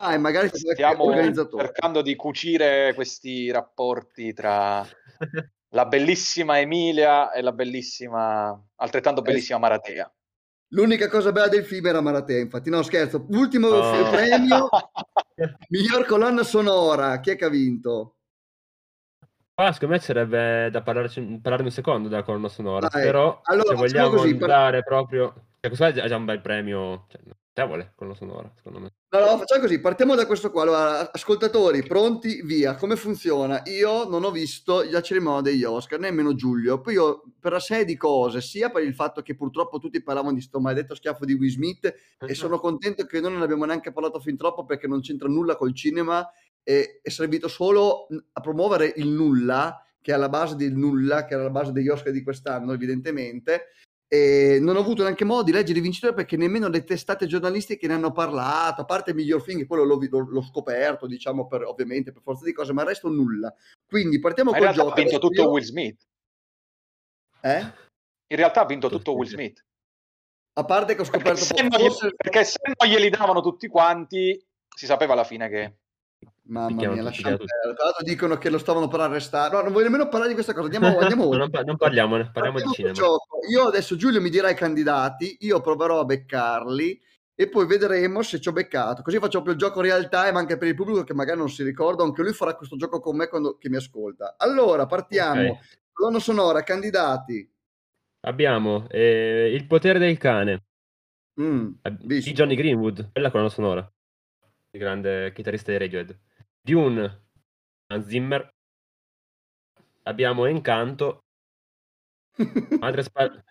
[0.00, 1.12] mai, magari sarà Stiamo
[1.58, 4.86] cercando di cucire questi rapporti tra
[5.70, 10.10] la bellissima Emilia e la bellissima, altrettanto bellissima Maratea.
[10.70, 13.26] L'unica cosa bella del film era Maratea, infatti, no scherzo.
[13.30, 14.10] Ultimo Oh.
[14.10, 14.68] premio,
[15.68, 18.15] miglior colonna sonora, chi è che ha vinto?
[19.56, 23.70] Qua secondo me sarebbe da parlarci- parlarne un secondo della colonna sonora, Dai, però allora,
[23.70, 25.32] se vogliamo così, andare proprio...
[25.58, 28.92] Cioè, questo è già un bel premio, cioè, notevole colonna sonora, secondo me.
[29.08, 30.60] No, no, facciamo così, partiamo da questo qua.
[30.60, 32.74] Allora, ascoltatori, pronti, via.
[32.74, 33.62] Come funziona?
[33.64, 36.82] Io non ho visto la cerimonia degli Oscar, nemmeno Giulio.
[36.82, 40.34] Poi io, per una serie di cose, sia per il fatto che purtroppo tutti parlavano
[40.34, 43.90] di sto maledetto schiaffo di Will Smith, e sono contento che noi non abbiamo neanche
[43.90, 46.28] parlato fin troppo perché non c'entra nulla col cinema
[46.68, 51.34] e è servito solo a promuovere il nulla, che è alla base del nulla, che
[51.34, 53.68] era la base degli Oscar di quest'anno, evidentemente.
[54.08, 57.86] E non ho avuto neanche modo di leggere i vincitori perché nemmeno le testate giornalistiche
[57.86, 61.62] ne hanno parlato, a parte il miglior film, che quello l'ho, l'ho- scoperto, diciamo, per,
[61.62, 63.54] ovviamente per forza di cose, ma il resto nulla.
[63.86, 64.94] Quindi partiamo Ma col realtà gioco.
[64.94, 66.06] ha vinto tutto io- Will Smith.
[67.40, 67.60] Eh?
[68.28, 69.64] In realtà ha vinto Tutto Will Smith.
[70.54, 72.12] A parte che ho Perché scoperto se, non forse...
[72.16, 75.76] perché se non glieli davano tutti quanti, si sapeva alla fine che...
[76.48, 77.36] Mamma mia, perdere.
[77.74, 79.54] Tra l'altro dicono che lo stavano per arrestare.
[79.54, 80.64] No, non voglio nemmeno parlare di questa cosa.
[80.66, 82.94] Andiamo, andiamo non, pa- non parliamone, parliamo di cinema.
[82.94, 83.38] gioco.
[83.50, 87.00] Io adesso Giulio mi dirà i candidati, io proverò a beccarli
[87.34, 89.02] e poi vedremo se ci ho beccato.
[89.02, 91.62] Così faccio proprio il gioco real time anche per il pubblico che magari non si
[91.62, 94.36] ricorda, anche lui farà questo gioco con me quando che mi ascolta.
[94.38, 95.50] Allora, partiamo.
[95.50, 95.58] Ok.
[95.92, 97.50] Colonna sonora, candidati.
[98.20, 100.66] Abbiamo eh, Il potere del cane
[101.40, 103.92] Mm, di Johnny Greenwood, bella colonna sonora,
[104.70, 106.18] il grande chitarrista di Radiohead.
[106.66, 107.28] Dune,
[107.86, 108.50] Hans Zimmer.
[110.02, 111.20] Abbiamo Encanto,
[112.80, 113.44] Madres, Pa-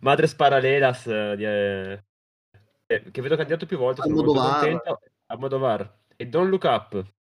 [0.00, 4.60] Madres Paralelas, eh, di, eh, che vedo candidato più volte, sono molto Almodovar.
[4.60, 5.00] contento.
[5.26, 5.98] Almodovar.
[6.16, 7.12] E Don't Look Up.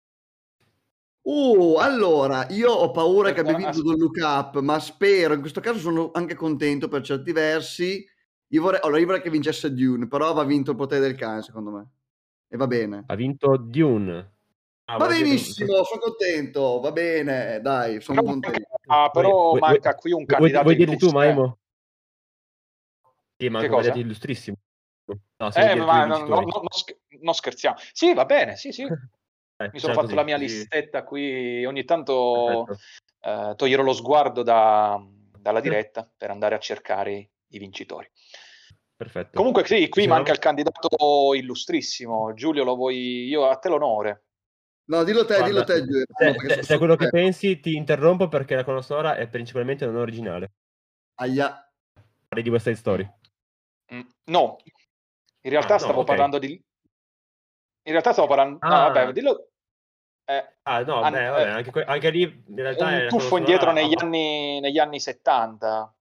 [1.23, 5.61] Uh, allora, io ho paura che abbia vinto Don't Look Up, ma spero, in questo
[5.61, 8.05] caso sono anche contento per certi versi.
[8.53, 11.43] Io vorrei, allora, io vorrei che vincesse Dune, però va vinto il potere del cane,
[11.43, 11.89] secondo me.
[12.49, 13.05] E va bene.
[13.07, 14.39] Ha vinto Dune.
[14.91, 18.69] Ah, Va vuol dire benissimo, sono contento, va bene, dai, sono Però, contento.
[18.89, 21.27] ah, però Vuoi- vuoi- manca qui un Vuoi, candidato vuoi dirli tu, illustre.
[21.27, 21.59] Maimo?
[23.37, 23.93] Sì, ma Che anche un cosa?
[23.93, 24.57] candidato illustrissimo.
[25.37, 26.63] No, se vuoi Eh, tu ma no, no, no,
[27.21, 27.77] no, scherziamo.
[27.93, 28.83] Sì, va bene, sì, sì.
[29.61, 30.47] Eh, Mi sono facciamo fatto la mia così.
[30.49, 32.65] listetta qui, ogni tanto
[33.21, 34.99] eh, toglierò lo sguardo da,
[35.39, 38.11] dalla diretta per andare a cercare i vincitori.
[38.97, 39.37] Perfetto.
[39.37, 42.33] Comunque sì, qui manca il candidato illustrissimo.
[42.33, 43.27] Giulio, lo vuoi...
[43.29, 44.25] Io a te l'onore.
[44.91, 46.05] No, dillo te, dillo Guarda, te, Giulio.
[46.13, 49.29] Se, No, se- se è quello che pensi, ti interrompo perché la colonna sonora è
[49.29, 50.51] principalmente non originale.
[51.21, 51.73] Aia.
[52.27, 53.09] Parli di West Side Story.
[53.95, 54.57] Mm, No,
[55.43, 56.07] in realtà Ah, no, stavo ok.
[56.07, 56.51] parlando di...
[56.53, 58.59] In realtà stavo parlando...
[58.63, 58.91] No, Ah.
[58.91, 59.51] vabbè, dillo...
[60.25, 63.03] Eh, Ah, no, An- beh, vabbè, eh, anche, que- anche lì in realtà è un
[63.05, 65.95] la tuffo indietro negli anni, negli anni 70.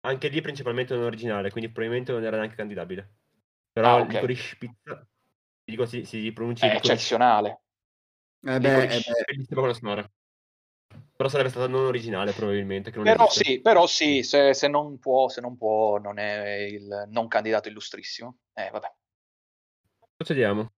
[0.00, 3.14] Anche lì principalmente non originale, quindi probabilmente non era neanche candidabile.
[3.72, 4.12] Però Ah, il ok.
[4.12, 5.06] Licorice Pizza,
[5.64, 7.62] dico si, si pronuncia È eccezionale.
[8.46, 9.24] Eh beh, eh beh.
[9.26, 10.10] bellissima colonna sonora.
[11.16, 12.90] Però sarebbe stata non originale probabilmente.
[12.90, 16.66] Che non Però sì, però sì, se, se non può, se non può, non è
[16.70, 18.38] il non candidato illustrissimo.
[18.52, 18.92] Eh, vabbè.
[20.16, 20.72] Procediamo.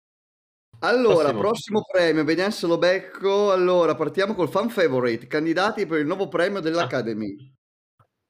[0.80, 1.40] Allora, Prossimo.
[1.40, 3.52] prossimo premio, vediamo se lo becco.
[3.52, 7.54] Allora, partiamo col fan favorite, candidati per il nuovo premio dell'Academy.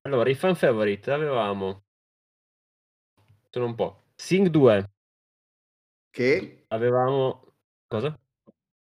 [0.01, 1.83] Allora, i fan favorite avevamo...
[3.49, 4.03] Sono un po'.
[4.15, 4.91] Sing 2,
[6.11, 6.65] Che?
[6.67, 7.53] avevamo...
[7.87, 8.17] Cosa?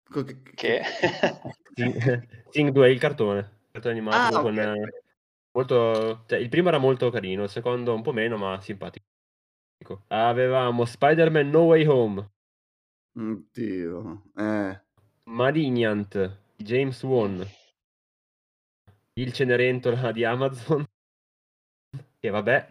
[0.09, 0.23] Co-
[0.55, 0.81] che-?
[1.75, 3.39] Sing, Sing 2, il cartone.
[3.39, 4.57] Il cartone animato Ah, con...
[4.57, 4.89] ok, eh, ok.
[5.51, 6.23] Molto...
[6.27, 9.05] Cioè, il primo era molto carino, il secondo un po' meno, ma simpatico.
[10.09, 12.29] Avevamo Spider-Man No Way Home,
[13.15, 14.23] Oddio.
[14.35, 14.81] Eh.
[15.29, 16.13] Malignant,
[16.57, 17.45] di James Wan,
[19.13, 20.83] Il Cenerentola di Amazon,
[22.19, 22.69] che vabbè,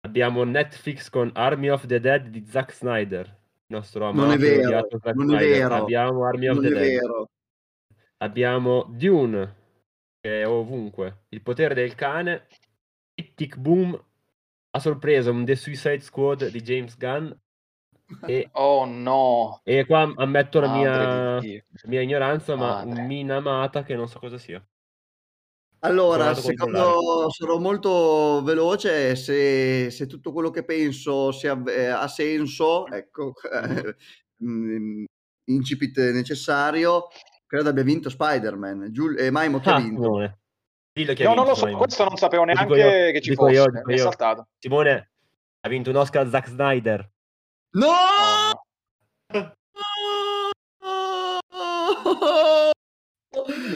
[0.00, 3.37] abbiamo Netflix con Army of the Dead di Zack Snyder,
[3.68, 6.72] nostro Non è amato e vero, non è vero, Abbiamo Army of Non the è
[6.72, 7.30] Dead, vero.
[8.18, 9.56] abbiamo Dune,
[10.20, 12.46] che è ovunque, Il potere del cane,
[13.14, 14.04] Tic Tic Boom,
[14.70, 17.30] a sorpresa un The Suicide Squad di James Gunn,
[18.26, 20.92] e, Oh no, e qua ammetto la mia...
[21.34, 21.40] la
[21.88, 23.00] mia ignoranza, ma Madre.
[23.00, 24.66] un Minamata che non so cosa sia.
[25.80, 32.86] Allora, secondo, sarò molto veloce, se, se tutto quello che penso sia- eh, ha senso,
[32.88, 33.34] ecco,
[34.44, 35.04] mm,
[35.44, 37.06] incipit necessario,
[37.46, 38.88] credo abbia vinto Spider-Man.
[38.90, 40.02] Giul- eh, Maimo chi ha Ah, vinto?
[40.02, 40.38] Simone.
[40.92, 41.84] Dillo chi ha No, non lo vinto, so, Simone.
[41.84, 43.52] questo non sapevo neanche io, che ci fosse.
[43.52, 44.48] io, Mi è saltato.
[44.58, 45.10] Simone
[45.60, 47.08] ha vinto un Oscar a Zack Snyder.
[47.72, 47.92] No!
[50.80, 52.72] Oh,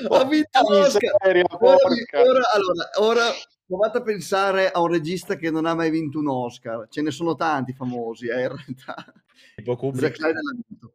[0.09, 1.45] Ha vinto Porca l'Oscar!
[1.61, 3.23] Ora, allora, ora
[3.67, 6.87] provate a pensare a un regista che non ha mai vinto un Oscar.
[6.89, 9.13] Ce ne sono tanti famosi, eh, in realtà.
[9.57, 10.19] Tipo Kubrick.
[10.69, 10.95] Vinto.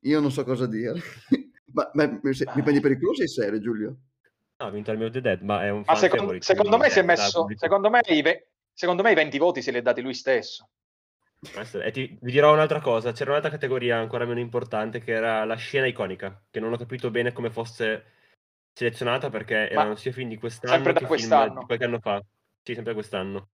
[0.00, 1.00] Io non so cosa dire.
[1.72, 3.96] ma, ma- mi se- mi prendi per il culo sei serio, Giulio?
[4.58, 6.78] No, ha vinto Army of the Dead, ma è un Ma fan secondo, favorite, secondo
[6.78, 7.46] me si è messo.
[7.56, 10.70] Secondo me, i ve- secondo me i 20 voti se li ha dati lui stesso.
[11.82, 15.54] E ti, vi dirò un'altra cosa, c'era un'altra categoria ancora meno importante che era la
[15.56, 18.04] scena iconica, che non ho capito bene come fosse
[18.72, 21.60] selezionata perché Ma erano sia film di quest'anno sempre da che film quest'anno?
[21.60, 22.24] di qualche anno fa.
[22.62, 23.48] Sì, sempre quest'anno.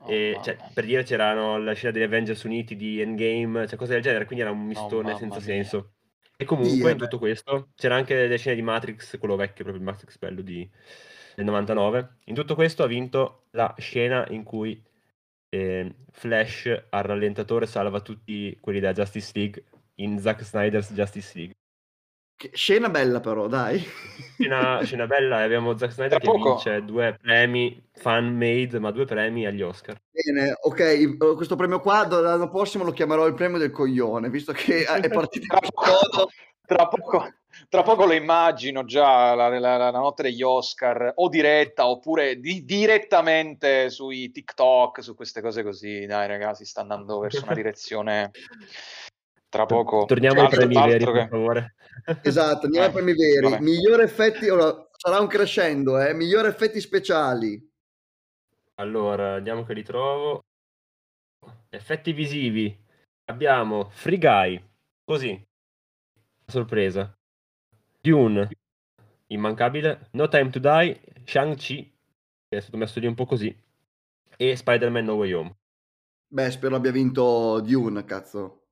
[0.00, 3.92] Oh, E, cioè, per dire c'erano la scena degli Avengers Uniti di Endgame, cioè cose
[3.92, 5.44] del genere, quindi era un mistone mamma senza mia.
[5.44, 5.92] senso.
[6.36, 9.76] E comunque Dio, in tutto questo c'era anche le scene di Matrix, quello vecchio, proprio
[9.76, 10.68] il Matrix bello di,
[11.34, 12.18] del 99.
[12.26, 14.80] In tutto questo ha vinto la scena in cui
[15.48, 19.64] eh, Flash al rallentatore salva tutti quelli della Justice League
[19.96, 21.54] in Zack Snyder's Justice League.
[22.38, 23.84] Che scena bella però, dai.
[24.38, 29.06] Scena, scena bella, e abbiamo Zack Snyder che vince due premi fan made, ma due
[29.06, 30.00] premi agli Oscar.
[30.08, 34.52] Bene, ok, eh, questo premio qua l'anno prossimo lo chiamerò il premio del coglione, visto
[34.52, 36.30] che è partito in Tra poco, modo.
[36.64, 37.32] tra poco-
[37.68, 42.64] tra poco lo immagino già la, la- la notte degli Oscar o diretta oppure di-
[42.64, 46.06] direttamente sui TikTok, su queste cose così.
[46.06, 48.30] Dai, ragazzi, sta andando verso una direzione.
[49.50, 50.04] Tra poco.
[50.04, 51.74] Torniamo ai altro- premi veri, altro per che- favore.
[52.22, 53.50] Esatto, andiamo ai Eh, premi veri.
[53.50, 53.60] vabbè.
[53.62, 56.12] Miglior effetti, ora sarà un crescendo, eh?
[56.14, 57.66] Miglior effetti speciali.
[58.76, 60.40] Allora, andiamo che li trovo.
[61.70, 62.78] Effetti visivi.
[63.30, 64.62] Abbiamo Free Guy,
[65.04, 65.42] così,
[66.46, 67.12] sorpresa.
[68.00, 68.48] Dune,
[69.26, 70.08] immancabile.
[70.12, 71.92] No Time to Die, Shang-Chi,
[72.48, 73.54] che è stato messo lì un po' così.
[74.36, 75.56] E Spider-Man No Way Home.
[76.28, 78.66] Beh, spero abbia vinto Dune, cazzo.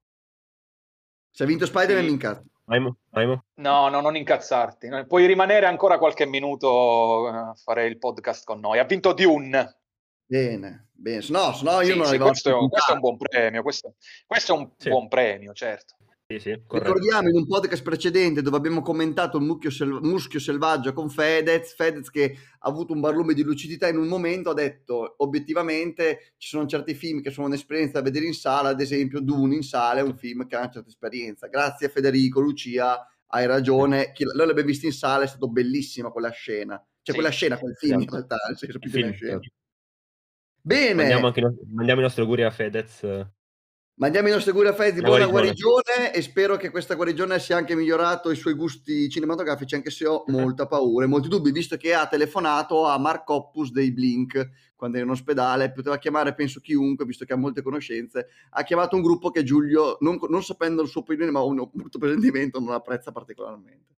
[1.30, 2.06] Se ha vinto Spider-Man Sì.
[2.06, 2.44] mi incazzo.
[2.64, 2.96] Maimo?
[3.10, 3.44] Maimo?
[3.54, 4.88] No, no, non incazzarti.
[5.06, 8.78] Puoi rimanere ancora qualche minuto a fare il podcast con noi.
[8.78, 9.78] Ha vinto Dune.
[10.24, 11.24] Bene, bene.
[11.28, 13.62] No, no io Sì, non sì, questo, è a un, questo è un buon premio.
[13.62, 13.94] Questo,
[14.26, 14.88] questo è un Sì.
[14.88, 15.94] buon premio, certo.
[16.28, 16.50] Sì, sì.
[16.50, 21.72] Ricordiamo in un podcast precedente dove abbiamo commentato il mucchio sel- muschio selvaggio con Fedez,
[21.76, 26.48] Fedez che ha avuto un barlume di lucidità in un momento ha detto obiettivamente ci
[26.48, 30.00] sono certi film che sono un'esperienza da vedere in sala, ad esempio Dune in sala
[30.00, 31.46] è un film che ha una certa esperienza.
[31.46, 34.10] Grazie Federico, Lucia, hai ragione.
[34.10, 36.76] Chi- Noi l'abbiamo visto in sala, è stata bellissima quella scena.
[36.76, 37.12] C'è Sì.
[37.12, 38.14] quella scena, quel film in Esatto.
[38.16, 39.48] realtà, nel senso più film, certo.
[40.60, 41.40] Bene, Mandiamo, anche
[41.72, 43.06] mandiamo i nostri auguri a Fedez.
[43.96, 45.30] Eh, mandiamo i nostri auguri a Una buona guarigione.
[45.30, 50.06] guarigione e spero che questa guarigione sia anche migliorato i suoi gusti cinematografici, anche se
[50.06, 54.74] ho molta paura e molti dubbi, visto che ha telefonato a Mark Oppus dei Blink
[54.76, 58.94] quando era in ospedale, poteva chiamare penso chiunque, visto che ha molte conoscenze, ha chiamato
[58.94, 62.74] un gruppo che Giulio, non, non sapendo il suo opinione, ma un brutto presentimento, non
[62.74, 63.94] apprezza particolarmente.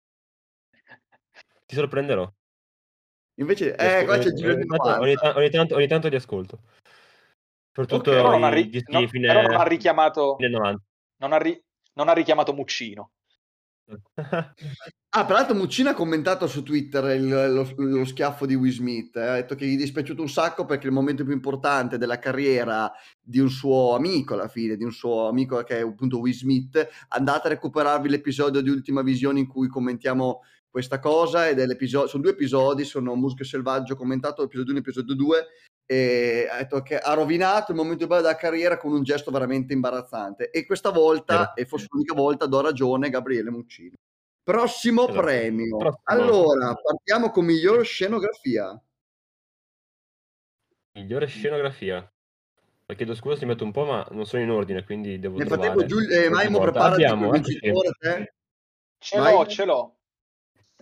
[1.66, 2.32] Ti sorprenderò.
[3.40, 5.20] Invece, eh, qua c'è ogni, Giulio ogni, 90.
[5.20, 6.60] ta- ogni tanto, ogni tanto li ascolto.
[7.78, 8.16] Soprattutto Ok.
[8.16, 10.82] Però non ha, ri- dischi no- fine, però non ha richiamato, fine 90.
[11.18, 11.64] non ha ri-
[11.94, 13.12] non ha richiamato Muccino.
[15.10, 19.22] Ah, peraltro Muccino ha commentato su Twitter il- lo, lo schiaffo di Will Smith, eh,
[19.28, 22.92] ha detto che gli è dispiaciuto un sacco perché il momento più importante della carriera
[23.22, 26.88] di un suo amico, alla fine, di un suo amico che è appunto Will Smith,
[27.10, 32.08] andate a recuperarvi l'episodio di Ultima Visione in cui commentiamo questa cosa ed è l'episodio,
[32.08, 35.46] sono due episodi, sono Muschio Selvaggio commentato, episodio 1 e episodio 2
[35.90, 39.32] e ha detto che ha rovinato il momento più bello della carriera con un gesto
[39.32, 41.56] veramente imbarazzante e questa volta, Vero.
[41.56, 43.96] e forse l'unica volta, do ragione Gabriele Muccino.
[44.44, 45.22] Prossimo Esatto.
[45.22, 45.78] premio.
[45.78, 46.02] Prossimo.
[46.04, 48.80] Allora, partiamo con miglior scenografia.
[50.94, 52.12] Migliore scenografia.
[52.86, 55.38] La chiedo scusa se mi metto un po', ma non sono in ordine, quindi devo
[55.38, 55.88] Nel frattempo, trovare.
[56.06, 56.72] Giul- eh, Maimo, volta.
[56.72, 58.34] preparati abbiamo, vincitore, te.
[58.98, 59.34] Ce Vai.
[59.34, 59.96] l'ho, ce l'ho.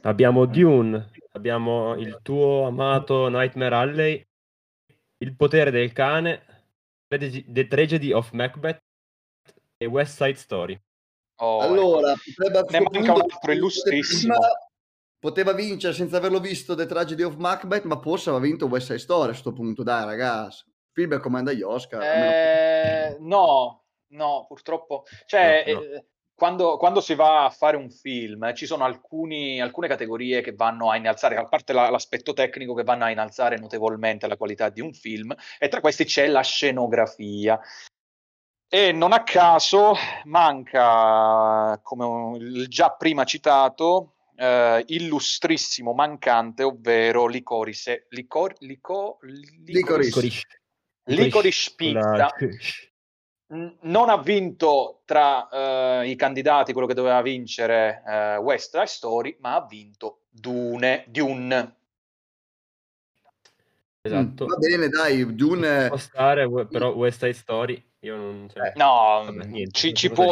[0.04, 4.25] abbiamo Dune, abbiamo il tuo amato Nightmare Alley,
[5.26, 6.44] Il potere del cane,
[7.08, 8.80] The Tragedy of Macbeth
[9.76, 10.80] e West Side Story.
[11.42, 14.36] Oh, Allora, potrebbe Ne manca un altro illustrissimo.
[15.18, 19.00] Poteva vincere senza averlo visto The Tragedy of Macbeth, ma forse aveva vinto West Side
[19.00, 20.64] Story a questo punto, dai ragazzi.
[20.92, 22.02] Spielberg comanda gli Oscar.
[22.04, 25.06] almeno- Eh, no, no, purtroppo.
[25.26, 25.82] Cioè, No, no.
[25.82, 30.42] eh, quando, quando si va a fare un film, eh, ci sono alcuni- alcune categorie
[30.42, 34.36] che vanno a innalzare, a parte la- l'aspetto tecnico, che vanno a innalzare notevolmente la
[34.36, 37.60] qualità di un film, e tra questi c'è la scenografia.
[38.68, 39.94] E non a caso
[40.26, 50.04] manca, come il già prima citato, eh, illustrissimo mancante, ovvero Licorice, licor, lico, Licorice.
[50.04, 50.42] Licorice.
[51.06, 52.36] Licorice Pizza.
[52.40, 52.58] N-
[53.48, 55.48] non ha vinto tra
[56.02, 61.06] eh, i candidati quello che doveva vincere eh, West Side Story, ma ha vinto Dune.
[61.08, 61.76] Dune.
[64.02, 64.46] Esatto.
[64.46, 65.88] Mm, va bene, dai, Dune...
[65.88, 68.48] Può stare, we- però West Side Story, io non...
[68.54, 70.32] cioè, Eh, No, Vabbè, mm, niente, ci, non ci può,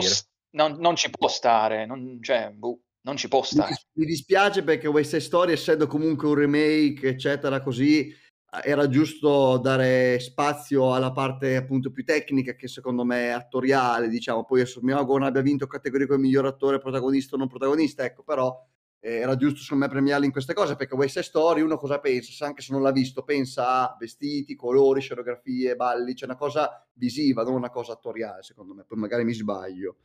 [0.52, 3.70] non, non ci può stare, non, cioè, boh, non ci può Mi, stare.
[3.70, 8.16] dis- mi dispiace perché West Side Story, essendo comunque un remake, eccetera, così,
[8.62, 14.44] era giusto dare spazio alla parte appunto più tecnica che secondo me è attoriale, diciamo.
[14.44, 18.04] Poi adesso mi auguro non abbia vinto categoria come miglior attore protagonista o non protagonista,
[18.04, 18.56] ecco, però
[19.00, 22.32] eh, era giusto secondo me premiarli in queste cose perché Side Story uno cosa pensa?
[22.32, 26.86] Se anche se non l'ha visto, pensa a vestiti, colori, scenografie, balli, c'è una cosa
[26.94, 28.84] visiva, non una cosa attoriale, secondo me.
[28.86, 29.98] Poi magari mi sbaglio.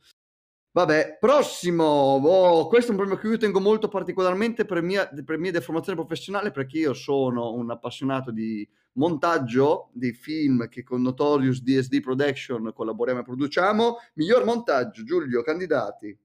[0.79, 1.83] Vabbè, prossimo.
[1.83, 5.99] Oh, questo è un premio che io tengo molto particolarmente per mia, per mia deformazione
[5.99, 12.71] professionale perché io sono un appassionato di montaggio dei film che con Notorious DSD Production
[12.73, 13.97] collaboriamo e produciamo.
[14.13, 16.17] Miglior montaggio, Giulio, candidati.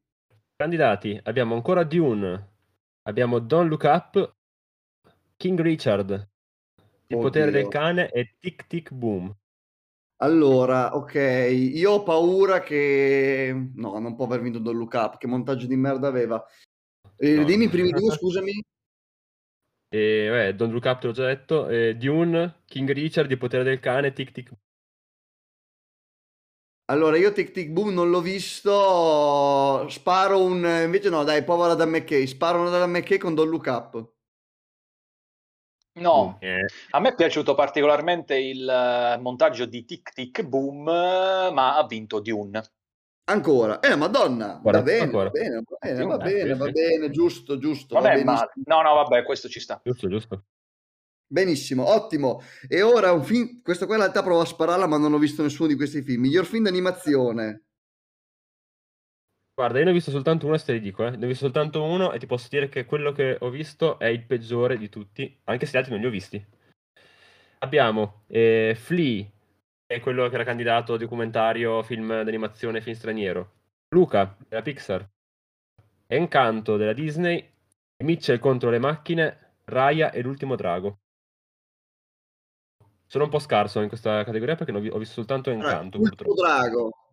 [0.54, 2.52] Candidati, abbiamo ancora Dune,
[3.08, 4.36] abbiamo Don't Look Up,
[5.36, 6.28] King Richard,
[7.08, 7.60] Il potere Oddio.
[7.60, 9.34] del cane e Tic Tic Boom.
[10.18, 11.14] Allora, ok,
[11.50, 13.70] io ho paura che...
[13.74, 16.42] No, non può aver vinto Don't Look Up, che montaggio di merda aveva.
[17.16, 17.44] Eh, No.
[17.44, 18.62] Dimmi i primi due, scusami.
[19.88, 23.64] E vabbè, Don't Look Up te l'ho già detto, e Dune, King Richard, Il potere
[23.64, 24.52] del cane, Tic Tic.
[26.86, 30.64] Allora, io Tic Tic Boom non l'ho visto, sparo un...
[30.84, 34.13] Invece no, dai, povera da McKay, sparo una da McKay con Don't Look Up.
[35.96, 41.76] No, Eh, a me è piaciuto particolarmente il eh, montaggio di Tic Tic Boom, ma
[41.76, 42.62] ha vinto Dune.
[43.26, 45.24] Ancora, eh, madonna, Ancora, va bene, ancora.
[45.24, 48.50] va bene, va bene, va bene, va bene, giusto, giusto, Non va è male.
[48.66, 49.80] No, no, vabbè, questo ci sta.
[49.84, 50.44] giusto, giusto.
[51.26, 52.42] Benissimo, ottimo.
[52.68, 55.42] E ora un film, questo qua in realtà provo a spararla, ma non ho visto
[55.42, 56.22] nessuno di questi film.
[56.22, 57.62] Miglior film d'animazione.
[59.54, 61.10] Guarda, io ne ho visto soltanto uno e te li dico, eh.
[61.10, 64.06] Ne ho visto soltanto uno e ti posso dire che quello che ho visto è
[64.06, 66.44] il peggiore di tutti, anche se gli altri non li ho visti.
[67.60, 69.22] Abbiamo eh, Flea,
[69.86, 73.52] che è quello che era candidato a documentario, film d'animazione, film straniero.
[73.94, 75.08] Luca, della Pixar.
[76.08, 77.48] Encanto, della Disney.
[77.98, 79.38] Mitchell contro le macchine.
[79.66, 80.98] Raya e l'ultimo drago.
[83.06, 86.08] Sono un po' scarso in questa categoria perché ho vi- ho visto soltanto Encanto, Ultimo
[86.08, 86.34] purtroppo.
[86.34, 87.03] Drago.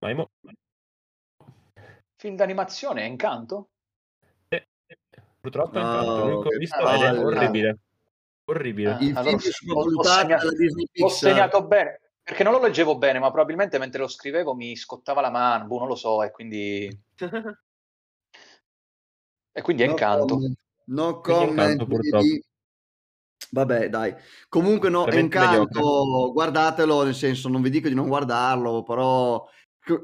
[0.00, 0.30] Maimo?
[2.16, 3.70] Film d'animazione, Incanto?
[4.48, 4.66] Eh,
[5.40, 7.24] Purtroppo è l'unico che ho che visto ed è palle.
[7.24, 7.78] orribile.
[8.44, 8.90] Orribile.
[8.90, 9.72] Ah, Il allora film sì, è
[11.02, 15.20] ho- segnato- bene, perché non lo leggevo bene, ma probabilmente mentre lo scrivevo mi scottava
[15.20, 16.88] la mano, boh, non lo so, e quindi,
[19.52, 20.26] e quindi è No incanto.
[20.34, 20.56] comment.
[20.88, 21.84] No comment.
[21.84, 22.44] Vedi?
[23.50, 24.14] Vabbè, dai.
[24.48, 29.44] Comunque, no, Veramente Encanto, guardatelo, nel senso, non vi dico di non guardarlo, però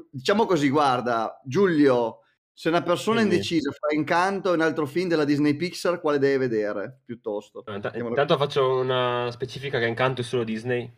[0.09, 2.19] diciamo così, guarda, Giulio,
[2.53, 6.19] se una persona è indecisa fra Encanto e un altro film della Disney Pixar, quale
[6.19, 7.63] deve vedere piuttosto?
[7.65, 10.91] No, int- Mettiamola- Intanto faccio una specifica che Encanto è solo Disney.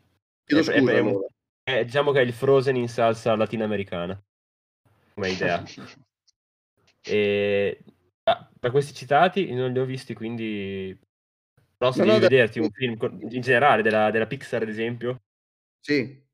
[0.44, 1.28] Chiedo È- è- scusa, è allora.
[1.64, 4.22] è- diciamo che è il Frozen in salsa latinoamericana,
[5.14, 5.64] come idea.
[7.08, 7.84] E
[8.24, 10.98] da, da questi citati non li ho visti, quindi...
[11.78, 12.98] Però se No, no, vederti un film
[13.30, 15.22] in generale della, della Pixar, ad esempio,
[15.80, 16.25] Sì,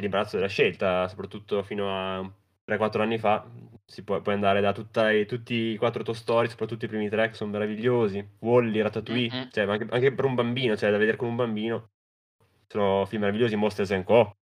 [0.00, 2.32] l'imbarazzo della scelta, soprattutto fino a
[2.64, 3.46] 3-4 anni fa,
[3.84, 7.28] si può, puoi andare da tutta tutti i quattro Toy Story, soprattutto i primi tre
[7.28, 9.50] che sono meravigliosi, Wall-E, Ratatouille, Mhm.
[9.50, 11.90] cioè, anche, anche per un bambino, cioè da vedere con un bambino,
[12.68, 14.36] sono film meravigliosi, Monsters Co.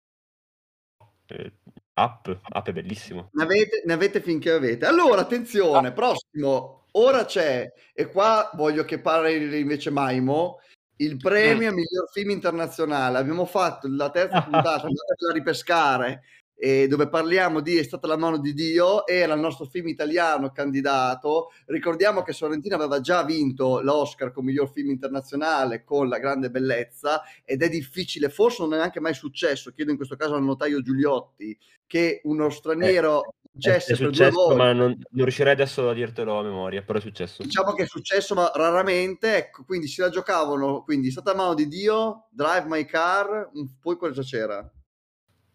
[1.27, 1.53] Eh,
[1.97, 3.29] Up, Up è bellissimo.
[3.33, 4.85] ne avete, ne avete finché avete.
[4.87, 5.93] Allora, attenzione, Ah.
[5.93, 6.87] prossimo.
[6.97, 10.61] Ora c'è, e qua voglio che parli invece Maimo,
[10.97, 11.75] il premio Mm.
[11.75, 13.19] miglior film internazionale.
[13.19, 16.23] Abbiamo fatto la terza puntata, andatela a ripescare,
[16.57, 20.51] eh, dove parliamo di È stata la mano di Dio, era il nostro film italiano
[20.53, 21.51] candidato.
[21.67, 27.23] Ricordiamo che Sorrentino aveva già vinto l'Oscar come miglior film internazionale con La grande bellezza
[27.45, 30.81] ed è difficile, forse non è neanche mai successo, chiedo in questo caso al notaio
[30.81, 36.39] Giuliotti, che uno straniero È, vincesse è successo, ma non, non riuscirei adesso a dirtelo
[36.39, 37.43] a memoria, però è successo.
[37.43, 39.37] Diciamo che è successo, ma raramente.
[39.37, 40.83] Ecco, quindi si la giocavano.
[40.83, 43.51] Quindi, stata a mano di Dio, Drive My Car.
[43.81, 44.71] Poi cosa c'era?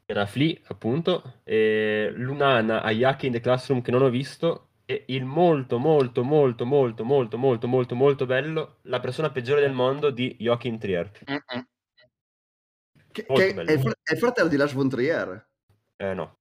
[0.05, 5.23] Era Flea, appunto, e Lunana, Ayaki in the Classroom che non ho visto, e il
[5.23, 10.35] molto, molto, molto, molto, molto, molto, molto, molto bello, La persona peggiore del mondo di
[10.39, 11.11] Joachim Trier.
[11.29, 11.67] Mm-mm.
[13.11, 15.47] Che, che è, il fr- è il fratello di Lars von Trier.
[15.95, 16.39] Eh no,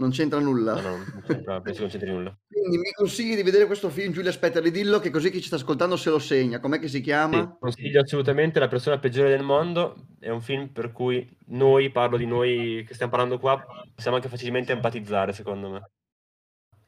[0.00, 0.80] Non c'entra nulla.
[0.80, 2.34] no, no, non c'entra, penso che non c'entri nulla.
[2.48, 4.30] Quindi mi consigli di vedere questo film, Giulia?
[4.30, 6.58] Aspetta, ridillo che così chi ci sta ascoltando se lo segna.
[6.58, 7.38] Com'è che si chiama?
[7.38, 12.16] Sì, consiglio assolutamente La persona peggiore del mondo, è un film per cui noi, parlo
[12.16, 13.62] di noi che stiamo parlando qua,
[13.94, 15.90] possiamo anche facilmente empatizzare, secondo me.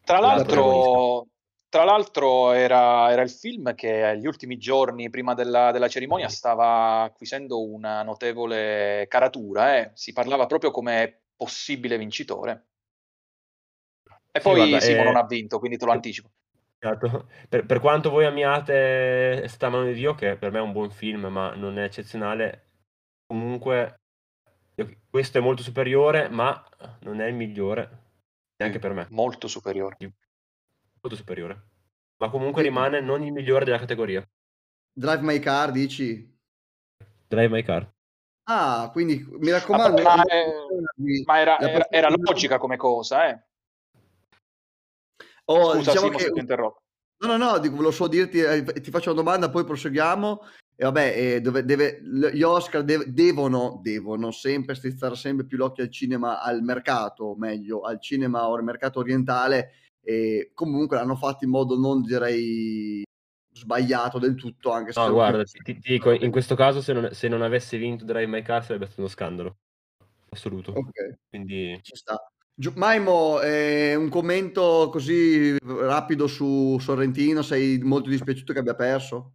[0.02, 1.26] Tra La l'altro,
[1.68, 7.02] tra l'altro era, era il film che gli ultimi giorni prima della, della cerimonia stava
[7.02, 9.90] acquisendo una notevole caratura, eh.
[9.92, 12.68] si parlava proprio come possibile vincitore.
[14.32, 16.30] E Sì, poi guarda, Simo eh, non ha vinto, quindi te lo anticipo.
[16.78, 17.28] Esatto.
[17.48, 20.90] Per, per quanto voi amiate Sta mano di Dio, che per me è un buon
[20.90, 22.66] film, ma non è eccezionale,
[23.26, 24.00] comunque
[25.08, 26.64] questo è molto superiore, ma
[27.00, 27.88] non è il migliore,
[28.56, 29.96] neanche per me, Molto superiore.
[31.00, 31.62] molto superiore.
[32.16, 32.68] Ma comunque Sì.
[32.68, 34.26] rimane non il migliore della categoria.
[34.94, 36.30] Drive My Car, dici?
[37.30, 37.90] Drive My Car.
[38.44, 40.02] Ah, quindi mi raccomando.
[40.02, 43.40] Ma, eh, eh, ma era, era- era logica come cosa, eh.
[45.46, 46.82] Oh, Scusa diciamo Simo che se ti interrompo.
[47.22, 50.40] No, no, no, volevo solo dirti, eh, ti faccio una domanda, poi proseguiamo.
[50.74, 55.84] E vabbè, eh, dove- deve- gli Oscar dev- devono, devono sempre strizzare sempre più l'occhio
[55.84, 59.72] al cinema, al mercato, meglio, al cinema o al mercato orientale.
[60.02, 63.04] E comunque l'hanno fatto in modo non direi
[63.52, 67.10] sbagliato del tutto, anche se No, guarda, ti, ti dico, in questo caso se non,
[67.12, 69.58] se non avesse vinto Drive My Car sarebbe stato uno scandalo.
[70.30, 70.72] Assoluto.
[70.72, 72.31] Ok, Quindi ci sta.
[72.74, 79.32] Maimo, eh, un commento così rapido su Sorrentino, sei molto dispiaciuto che abbia perso?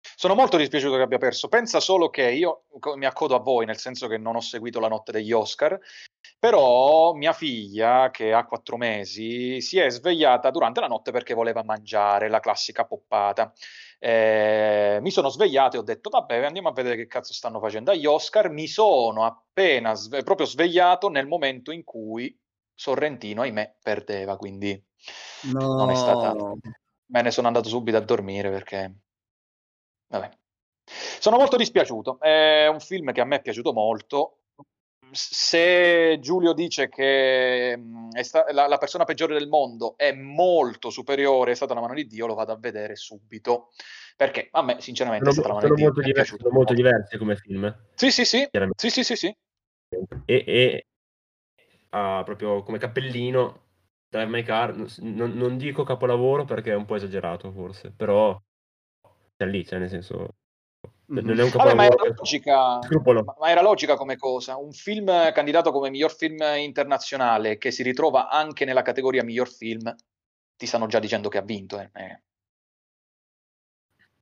[0.00, 1.48] Sono molto dispiaciuto che abbia perso.
[1.48, 2.64] Pensa solo che io
[2.96, 5.78] mi accodo a voi, nel senso che non ho seguito la notte degli Oscar,
[6.38, 11.62] però mia figlia, che ha quattro mesi, si è svegliata durante la notte perché voleva
[11.62, 13.52] mangiare la classica poppata.
[13.98, 17.90] Eh, mi sono svegliato e ho detto, vabbè, andiamo a vedere che cazzo stanno facendo
[17.90, 18.50] agli Oscar.
[18.50, 22.34] Mi sono appena sve- proprio svegliato nel momento in cui
[22.80, 24.82] Sorrentino, ahimè, perdeva, quindi
[25.52, 25.74] No.
[25.76, 26.34] non è stata...
[27.12, 28.94] Me ne sono andato subito a dormire perché...
[30.08, 30.30] Vabbè.
[30.86, 32.18] Sono molto dispiaciuto.
[32.18, 34.44] È un film che a me è piaciuto molto.
[35.10, 37.72] Se Giulio dice che
[38.12, 41.92] è sta- la, la persona peggiore del mondo è molto superiore, è stata la mano
[41.94, 43.72] di Dio, lo vado a vedere subito.
[44.16, 46.00] Perché a me, sinceramente, è sono, stata la mano di Dio.
[46.00, 47.76] è diversi, sono molto diversi come film.
[47.92, 48.48] Sì, sì, sì.
[48.74, 49.36] Sì, sì, sì, sì.
[50.24, 50.84] E, e
[51.90, 53.68] ha proprio come cappellino
[54.08, 58.38] Drive My Car, non, non- dico capolavoro perché è un po' esagerato forse, però
[59.36, 60.34] è lì, cioè nel senso
[61.06, 62.78] non è un Vabbè, ma era capolavoro logica,
[63.38, 64.56] ma era logica come cosa.
[64.56, 69.92] Un film candidato come miglior film internazionale che si ritrova anche nella categoria miglior film,
[70.56, 71.80] ti stanno già dicendo che ha vinto.
[71.80, 71.90] eh.
[71.92, 72.22] Eh,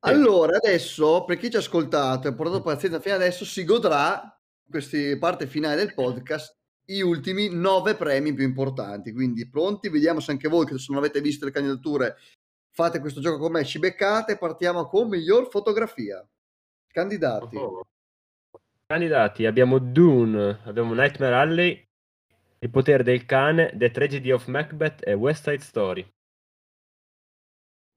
[0.01, 4.41] Allora, adesso, per chi ci ha ascoltato e ha portato pazienza fino adesso, si godrà,
[4.69, 6.57] questa parte finale del podcast,
[6.91, 9.12] i ultimi nove premi più importanti.
[9.12, 9.89] Quindi pronti?
[9.89, 12.16] Vediamo se anche voi, che se non avete visto le candidature,
[12.70, 14.39] fate questo gioco con me, ci beccate.
[14.39, 16.26] Partiamo con miglior fotografia.
[16.91, 17.57] Candidati.
[17.57, 17.82] Oh.
[18.86, 21.86] Candidati abbiamo Dune, abbiamo Nightmare Alley,
[22.61, 26.09] Il potere del cane, The Tragedy of Macbeth e West Side Story.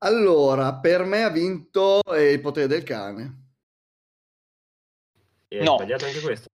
[0.03, 3.39] Allora, per me ha vinto eh, Il potere del cane.
[5.47, 5.75] E No.
[5.77, 6.49] Sbagliato anche questo.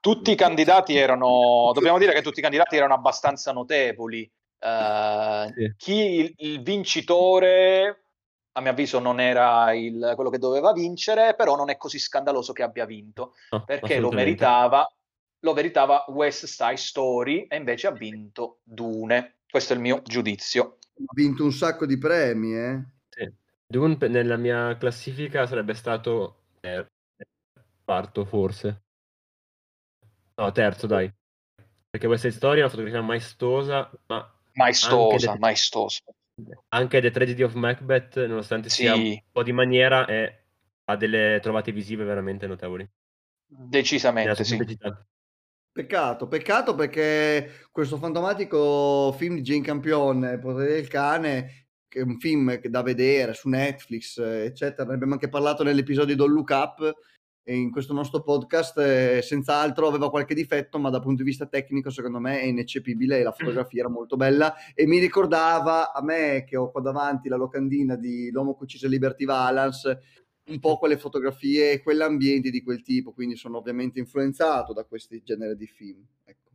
[0.00, 4.22] Tutti i candidati erano, dobbiamo dire che tutti i candidati erano abbastanza notevoli.
[4.60, 5.74] Eh, Sì.
[5.76, 8.04] Chi il, il vincitore,
[8.52, 12.52] a mio avviso, non era il- quello che doveva vincere, però non è così scandaloso
[12.52, 14.88] che abbia vinto, No, perché lo meritava,
[15.40, 19.38] lo meritava West Side Story e invece ha vinto Dune.
[19.48, 20.78] Questo è il mio giudizio.
[20.94, 22.84] Ha vinto un sacco di premi, eh.
[23.08, 23.32] Sì.
[23.66, 26.84] Dune nella mia classifica sarebbe stato eh,
[27.84, 28.82] quarto forse.
[30.38, 31.12] No, terzo dai.
[31.90, 36.00] Perché Side Story è una fotografia maestosa, ma Maestosa, Anche- maestosa.
[36.68, 40.42] anche The Tragedy of Macbeth, nonostante sia un Sì, po' di maniera, è-
[40.84, 42.88] ha delle trovate visive veramente notevoli.
[43.46, 44.44] Decisamente sì.
[44.44, 45.06] semplicità.
[45.72, 52.02] Peccato, peccato perché questo fantomatico film di Jane Campion, Il potere del cane, che è
[52.02, 56.32] un film che da vedere su Netflix, eccetera, ne abbiamo anche parlato nell'episodio di Don't
[56.34, 56.92] Look Up
[57.54, 61.88] in questo nostro podcast, eh, senz'altro aveva qualche difetto, ma dal punto di vista tecnico
[61.90, 66.44] secondo me è ineccepibile e la fotografia era molto bella e mi ricordava a me
[66.46, 70.00] che ho qua davanti la locandina di L'uomo che uccise Liberty Valance,
[70.48, 75.22] un po' quelle fotografie e quell'ambiente di quel tipo, quindi sono ovviamente influenzato da questi
[75.24, 76.04] genere di film.
[76.24, 76.50] Ecco.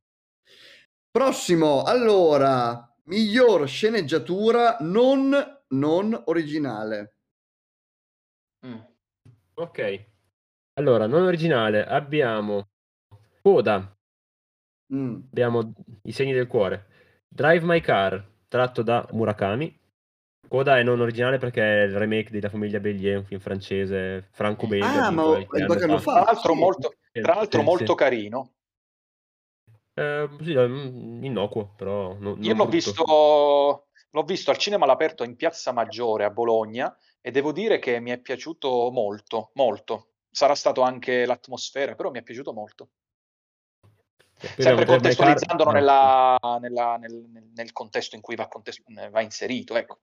[1.10, 5.36] Prossimo, allora, miglior sceneggiatura non,
[5.70, 7.16] non originale.
[8.66, 8.80] Mm.
[9.56, 10.12] Ok.
[10.78, 12.68] Allora, non originale, abbiamo
[13.44, 13.96] Coda,
[14.92, 15.24] Mm.
[15.32, 16.86] abbiamo I segni del cuore,
[17.28, 19.80] Drive My Car, tratto da Murakami.
[20.48, 25.00] Coda è non originale perché è il remake della famiglia Bélier, un film francese, franco-belga
[25.00, 26.12] Ah, ma anno qualche anno fa.
[26.14, 26.60] Tra l'altro sì.
[26.60, 27.96] molto, Sì, tra l'altro sì, molto sì.
[27.96, 28.54] carino.
[29.96, 32.70] Eh, sì, mm, innocuo, però no- Io non l'ho brutto.
[32.70, 38.00] visto, l'ho visto al cinema all'aperto in Piazza Maggiore a Bologna e devo dire che
[38.00, 40.13] mi è piaciuto molto, molto.
[40.34, 42.90] Sarà stato anche l'atmosfera, però mi è piaciuto molto.
[44.36, 48.82] Sempre Car- contestualizzandolo ah, nella- nella- nel, nel- nel contesto in cui va, contes-
[49.12, 49.76] va inserito.
[49.76, 50.00] Ecco.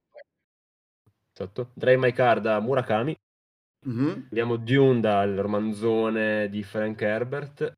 [1.33, 1.73] esatto.
[1.75, 3.17] Drive My Car da Murakami.
[3.87, 4.29] Mhm.
[4.31, 7.73] Abbiamo Dune dal romanzone di Frank Herbert.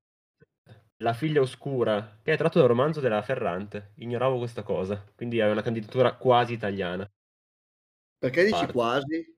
[0.98, 3.92] La figlia oscura, che è tratto dal romanzo della Ferrante.
[3.96, 5.03] Ignoravo questa cosa.
[5.16, 7.11] Quindi è una candidatura quasi italiana.
[8.18, 8.72] Perché dici Parte.
[8.72, 9.36] quasi?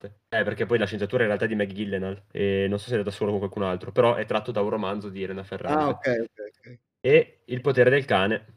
[0.00, 2.22] Eh, perché poi la sceneggiatura in realtà è di Maggie Gyllenhaal.
[2.30, 3.90] E non so se è da solo con qualcun altro.
[3.92, 5.82] Però è tratto da un romanzo di Elena Ferrante.
[5.82, 6.78] Ah, ok, ok, ok.
[7.00, 8.54] E Il potere del cane.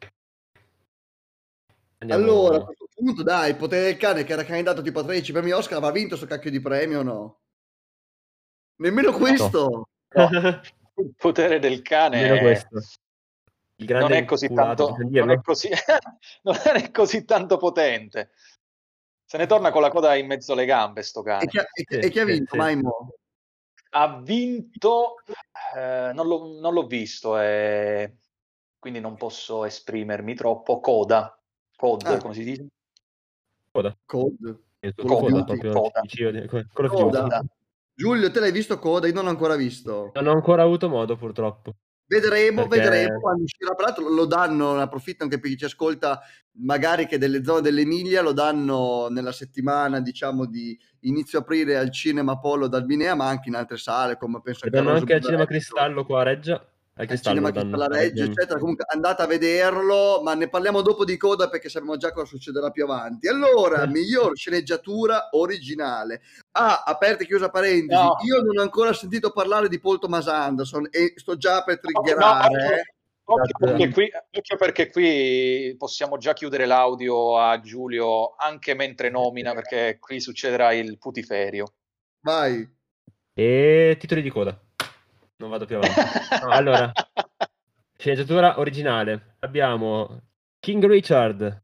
[1.99, 5.03] Andiamo- Allora, a questo punto, dai, il potere del cane che era candidato tipo a
[5.03, 7.39] 13 premi Oscar, aveva vinto sto cacchio di premio o no?
[8.77, 9.89] Nemmeno questo.
[10.13, 10.61] No.
[10.95, 12.79] Il potere del cane Almeno questo.
[13.75, 15.69] Il grande non è così inculato, tanto, non è così,
[16.43, 18.31] non è così tanto potente.
[19.31, 21.45] Se ne torna con la coda in mezzo alle gambe, sto E cane.
[21.45, 22.57] chi ha, e e chi ha vinto, sì.
[22.57, 23.13] Maimo?
[23.91, 25.15] Ha vinto,
[25.73, 28.17] eh, non, l'ho, non l'ho visto, e
[28.77, 30.81] quindi non posso esprimermi troppo.
[30.81, 31.33] Coda,
[31.77, 32.17] Code, Ah.
[32.17, 32.65] come si dice?
[33.71, 33.97] Coda.
[34.09, 36.89] Of Coda, Coda.
[36.89, 37.41] Coda.
[37.93, 39.07] Giulio, te l'hai visto Coda?
[39.07, 40.11] Io non l'ho ancora visto.
[40.13, 41.75] Non ho ancora avuto modo, purtroppo.
[42.11, 43.73] Vedremo, Perché- vedremo quando uscirà.
[43.73, 46.19] Tra l'altro lo danno, ne approfitto anche per chi ci ascolta,
[46.57, 52.37] magari che delle zone dell'Emilia lo danno nella settimana, diciamo, di inizio aprile al Cinema
[52.37, 55.21] Polo d'Albinea, ma anche in altre sale, come penso Lo danno anche al.
[55.21, 56.70] Cinema Cristallo qua a Reggia.
[57.01, 57.77] Al al Cristallo cinema lo danno.
[57.77, 58.59] Cristallo a Reggio, eccetera.
[58.59, 62.69] Comunque andate a vederlo, ma ne parliamo dopo di coda perché sappiamo già cosa succederà
[62.69, 63.27] più avanti.
[63.27, 63.87] Allora, Eh.
[63.87, 66.21] miglior sceneggiatura originale.
[66.51, 67.99] Ah, aperta e chiusa parentesi.
[68.01, 68.15] No.
[68.25, 71.89] Io non ho ancora sentito parlare di Paul Thomas Anderson e sto già per No,
[72.01, 72.53] triggerare.
[72.53, 72.93] eh.
[73.23, 73.65] occhio, Esatto.
[73.65, 79.97] perché qui, occhio perché qui possiamo già chiudere l'audio a Giulio anche mentre nomina, perché
[79.99, 81.65] qui succederà il putiferio.
[82.23, 82.67] Vai.
[83.33, 84.55] E titoli di coda.
[85.41, 85.95] Non vado più avanti.
[86.45, 86.91] No, allora,
[87.97, 89.37] sceneggiatura originale.
[89.39, 90.21] Abbiamo
[90.59, 91.63] King Richard.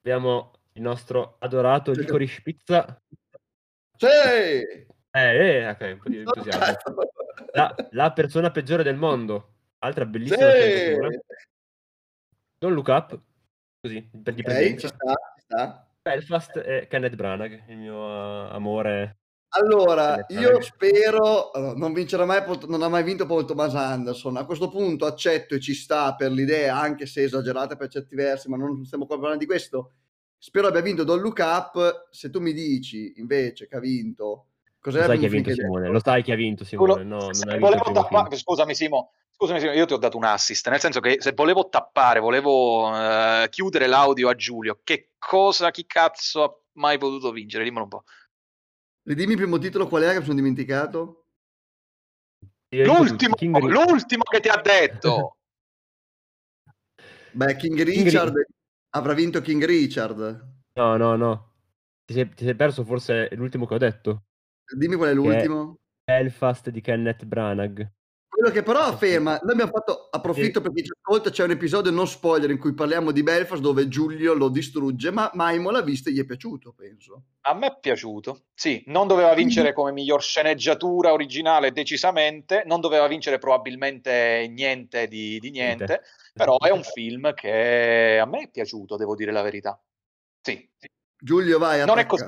[0.00, 3.02] Abbiamo il nostro adorato Licorice Pizza.
[3.96, 4.06] Sì!
[4.06, 6.94] Eh, eh, ok, un po' di entusiasmo.
[7.52, 9.52] La, la persona peggiore del mondo.
[9.78, 11.10] Altra bellissima sceneggiatura.
[11.10, 11.18] Sì!
[12.58, 13.18] Don't Look Up.
[13.80, 14.88] Così, per di Ok, ci presenza.
[14.88, 15.88] sta, ci sta.
[16.02, 19.20] Belfast e Kenneth Branagh, il mio eh, amore
[19.56, 24.36] Allora, io spero, non vincerà mai, non ha mai vinto Paul Thomas Anderson.
[24.36, 28.48] A questo punto accetto e ci sta per l'idea, anche se esagerata per certi versi,
[28.48, 29.92] ma non stiamo qua parlando di questo.
[30.38, 32.08] Spero abbia vinto Don Look Up.
[32.10, 34.46] Se tu mi dici invece che ha vinto,
[34.80, 35.88] cos'è Lo sai che ha vinto Simone?
[35.88, 37.04] Lo sai che ha vinto Simone?
[37.04, 40.78] No, non hai vinto tappa- Scusami Simo, Scusami, io ti ho dato un assist, nel
[40.78, 46.42] senso che se volevo tappare, volevo uh, chiudere l'audio a Giulio, che cosa, chi cazzo
[46.44, 47.64] ha mai potuto vincere?
[47.64, 48.04] Dimmelo un po'.
[49.06, 51.26] Ridimmi il primo titolo qual è che mi sono dimenticato?
[52.70, 55.36] L'ultimo, l'ultimo che ti ha detto.
[57.32, 58.46] Beh, King Richard King...
[58.90, 60.18] avrà vinto King Richard.
[60.72, 61.52] No, no, no.
[62.04, 64.24] Ti sei, ti sei, perso forse l'ultimo che ho detto.
[64.76, 65.76] Dimmi qual è l'ultimo.
[66.02, 67.86] È Belfast di Kenneth Branagh.
[68.44, 72.06] Quello che però afferma, noi abbiamo fatto, approfitto perché ci ascolta, c'è un episodio non
[72.06, 76.12] spoiler in cui parliamo di Belfast dove Giulio lo distrugge, ma Maimo l'ha visto e
[76.12, 77.22] gli è piaciuto, penso.
[77.46, 83.06] A me è piaciuto, sì, non doveva vincere come miglior sceneggiatura originale decisamente, non doveva
[83.06, 86.02] vincere probabilmente niente di, di niente,
[86.34, 89.82] però è un film che a me è piaciuto, devo dire la verità.
[90.42, 90.68] Sì.
[91.16, 91.82] Giulio, vai.
[91.86, 92.26] Non è così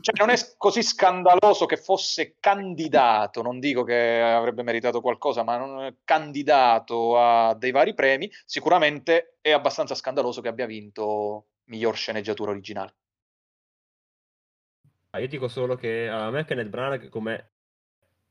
[0.00, 5.56] cioè, non è così scandaloso che fosse candidato, non dico che avrebbe meritato qualcosa, ma
[5.56, 11.96] non è candidato a dei vari premi, sicuramente è abbastanza scandaloso che abbia vinto miglior
[11.96, 12.94] sceneggiatura originale.
[15.10, 17.52] Ah, io dico solo che a me Kenneth Branagh come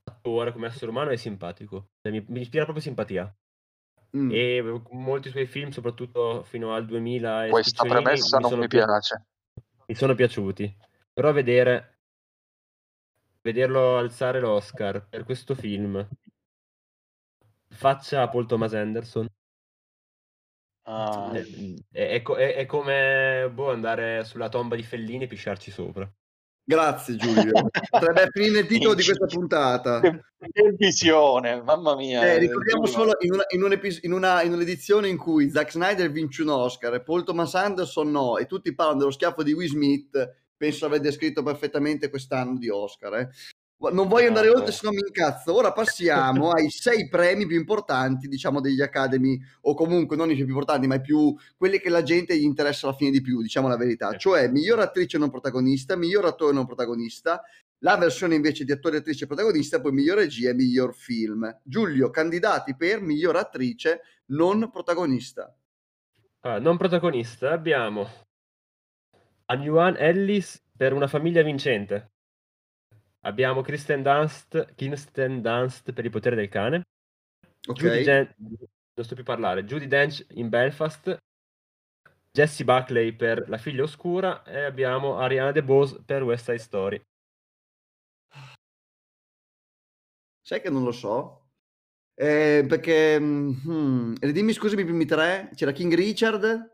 [0.03, 3.33] attore, come essere umano è simpatico, cioè, mi, mi, ispira proprio simpatia.
[4.15, 4.29] Mm.
[4.31, 7.47] E molti suoi film, soprattutto fino al 2000...
[7.49, 9.25] Questa premessa non mi piace.
[9.87, 11.99] Mi sono piaciuti però vedere
[13.41, 16.07] vederlo alzare l'Oscar per questo film
[17.69, 19.27] faccia Paul Thomas Anderson
[20.83, 21.31] ah.
[21.31, 21.43] è,
[21.91, 26.11] è, è, è, come boh, andare sulla tomba di Fellini e pisciarci sopra
[26.65, 27.51] Grazie Giulio.
[27.89, 29.99] Potrebbe finire il titolo di questa puntata.
[29.99, 30.21] Che,
[30.77, 32.23] visione, mamma mia.
[32.23, 35.71] Eh, ricordiamo solo in, una, in, un epis- in, una, in, un'edizione in cui Zack
[35.71, 39.51] Snyder vince un Oscar e Paul Thomas Anderson no, e tutti parlano dello schiaffo di
[39.51, 43.15] Will Smith penso aver descritto perfettamente quest'anno di Oscar.
[43.15, 43.29] Eh.
[43.91, 45.53] Non voglio andare oltre, se no mi incazzo.
[45.53, 50.45] Ora passiamo ai sei premi più importanti, diciamo, degli Academy, o comunque non i più
[50.45, 53.67] importanti, ma i più quelli che la gente gli interessa alla fine di più, diciamo
[53.67, 54.15] la verità.
[54.15, 57.41] Cioè, miglior attrice non protagonista, miglior attore non protagonista,
[57.79, 61.59] la versione invece di attore, attrice protagonista, poi miglior regia e miglior film.
[61.63, 65.53] Giulio, candidati per miglior attrice non protagonista.
[66.45, 68.22] Ah, non protagonista abbiamo
[69.45, 72.11] a Yuan Ellis per una famiglia vincente.
[73.21, 76.81] Abbiamo Kristen Dunst, Kirsten Dunst per il potere del cane.
[77.67, 78.01] Ok.
[78.01, 78.35] Gen-
[78.95, 79.63] non sto più a parlare.
[79.63, 81.17] Judy Dench in Belfast.
[82.31, 87.01] Jesse Buckley per La figlia oscura e abbiamo Ariana DeBose per West Side Story.
[90.41, 91.51] Sai che non lo so?
[92.15, 93.17] Eh, perché...
[93.19, 95.51] Hmm, ridimmi scusami i primi tre.
[95.55, 96.72] C'era King Richard.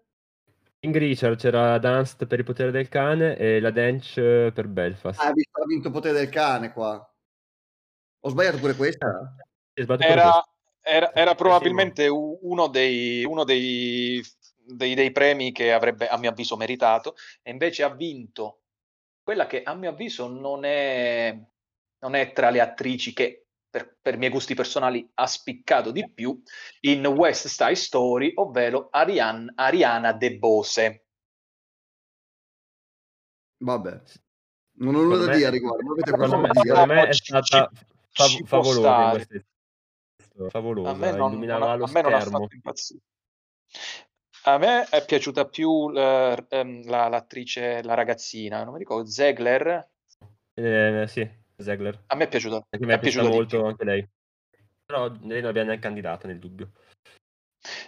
[0.79, 5.19] King Richard c'era Dunst per il potere del cane e la Dench per Belfast.
[5.19, 7.05] Ah, ha vinto il potere del cane qua.
[8.21, 9.35] Ho sbagliato pure questa?
[9.73, 10.41] Era,
[10.81, 14.21] era, era, probabilmente uno, dei, uno dei,
[14.65, 18.61] dei, dei, premi che avrebbe, a mio avviso, meritato, e invece ha vinto
[19.21, 21.37] quella che, a mio avviso, non è,
[21.99, 26.41] non è tra le attrici che per, per, miei gusti personali, ha spiccato di più
[26.81, 31.05] in West Side Story, ovvero Ariane, Ariana De Bose.
[33.57, 34.01] Vabbè,
[34.79, 35.91] non ho nulla da dire a riguardo.
[35.91, 37.69] Avete secondo, me, secondo me è stata
[38.11, 39.27] fav- favolosa.
[40.49, 43.01] Favolosa, a me non, illuminava non, lo a me non ha fatto impazzire.
[44.43, 49.89] A me è piaciuta più la, ehm, la, l'attrice, la ragazzina, non mi ricordo, Zegler.
[50.53, 51.29] Eh, sì,
[51.63, 52.03] Zegler.
[52.07, 52.65] A me è piaciuta.
[52.67, 54.07] Perché mi è, è piaciuta molto anche lei.
[54.85, 56.71] Però lei non abbiamo neanche candidata nel dubbio.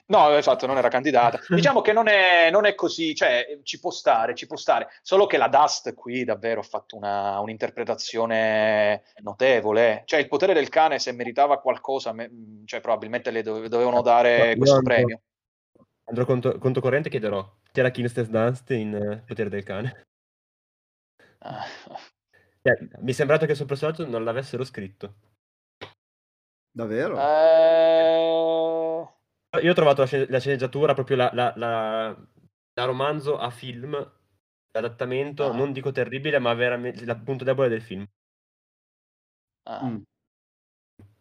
[0.07, 1.39] No, esatto, non era candidata.
[1.47, 4.89] Diciamo che non è, non è, così, cioè ci può stare, ci può stare.
[5.01, 10.03] Solo che la Dust qui davvero ha fatto una, un'interpretazione notevole.
[10.05, 12.29] Cioè il potere del cane, se meritava qualcosa, me,
[12.65, 15.21] cioè, probabilmente le dove, dovevano dare no, questo andrò, premio.
[16.03, 17.49] Andrò conto, conto corrente e chiederò.
[17.71, 20.05] C'era Kinstes Dunst in uh, Potere del cane.
[21.39, 21.65] Ah.
[22.63, 25.15] Eh, mi è sembrato che sul personaggio non l'avessero scritto.
[26.71, 27.17] Davvero?
[27.19, 28.41] Eh...
[29.61, 33.91] Io ho trovato la, scen- la sceneggiatura, proprio la, la, la, romanzo a film,
[34.71, 35.53] l'adattamento, ah.
[35.53, 38.07] non dico terribile, ma veramente il punto debole del film.
[39.63, 39.83] Ah.
[39.85, 40.01] Mm.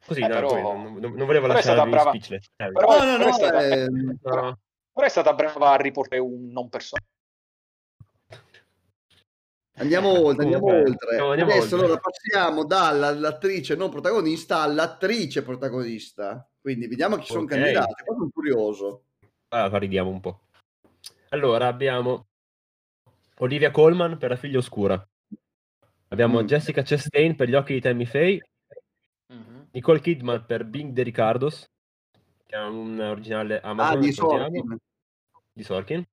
[0.07, 0.61] Così, eh, no, però...
[0.61, 2.11] non, non, non, volevo lasciare brava...
[2.11, 2.47] speechless.
[2.57, 3.67] Eh, però, no, no, no, è stata...
[3.67, 3.89] Eh...
[4.21, 7.20] Però è stata brava a riportare un non personaggio
[9.81, 11.09] Andiamo oltre, andiamo Comunque, oltre.
[11.09, 11.87] andiamo- andiamo Adesso oltre.
[11.87, 16.47] allora passiamo dall'attrice non protagonista all'attrice protagonista.
[16.61, 17.49] Quindi vediamo chi sono Ok.
[17.49, 17.95] candidati.
[18.05, 19.05] Sono curioso.
[19.49, 20.41] Allora, ridiamo un po'.
[21.31, 22.27] Allora, abbiamo
[23.39, 25.03] Olivia Colman per La figlia oscura.
[26.09, 26.47] Abbiamo Mm.
[26.47, 28.47] Jessica Chastain per Gli occhi di Tammy Faye.
[29.33, 29.69] Mhm.
[29.73, 31.71] Nicole Kidman per Bing de Ricardos,
[32.45, 34.01] che è un originale Ah, Amazon.
[34.01, 34.77] di salutiamo, Sorkin.
[35.53, 36.05] di Sorkin.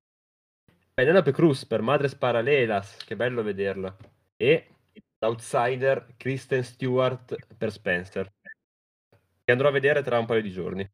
[0.98, 3.96] Penelope Cruz per Madres Paralelas, che bello vederla.
[4.36, 4.66] E
[5.20, 8.32] l'outsider Kristen Stewart per Spencer,
[9.44, 10.90] che andrò a vedere tra un paio di giorni.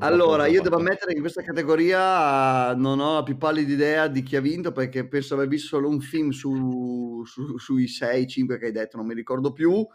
[0.00, 4.22] Allora, io devo ammettere che in questa categoria non ho la più pallida idea di
[4.22, 8.66] chi ha vinto perché penso aver visto solo un film su, su- sui 6-5 che
[8.66, 9.86] hai detto, non mi ricordo più.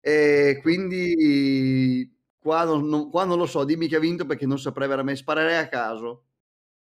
[0.00, 4.58] E quindi qua non, non- qua non lo so, dimmi chi ha vinto perché non
[4.58, 6.22] saprei veramente, sparerei a caso.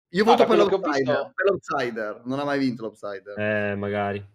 [0.10, 3.38] Io voto per quello che ho l'outsider, visto- per l'outsider, non ha mai vinto l'outsider.
[3.40, 4.26] Eh, magari.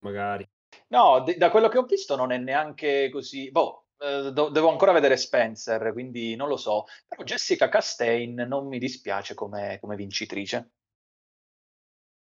[0.00, 0.48] Magari.
[0.88, 3.50] No, de- da quello che ho visto non è neanche così.
[3.50, 6.84] Boh, eh, do- devo ancora vedere Spencer, quindi non lo so.
[7.06, 10.70] Però Jessica Chastain non mi dispiace come, come vincitrice.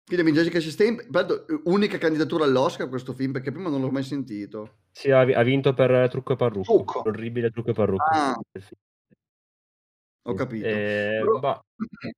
[0.05, 4.79] Quindi Jessica Chastain, peraltro, unica candidatura all'Oscar questo film perché prima non l'ho mai sentito.
[4.91, 6.63] Sì, ha, ha vinto per Trucco e Parrucco.
[6.73, 7.01] Trucco.
[7.05, 8.03] L'orribile Trucco e Parrucco.
[8.11, 8.37] Ah.
[10.25, 10.65] Ho capito.
[10.67, 11.65] Eh, Però- bah,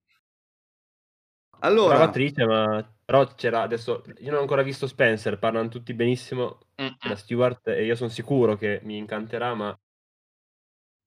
[1.65, 4.03] Allora, brava attrice, ma però c'era adesso.
[4.19, 6.95] Io non ho ancora visto Spencer, parlano tutti benissimo Mm-mm.
[7.01, 9.77] della Stewart e io sono sicuro che mi incanterà, ma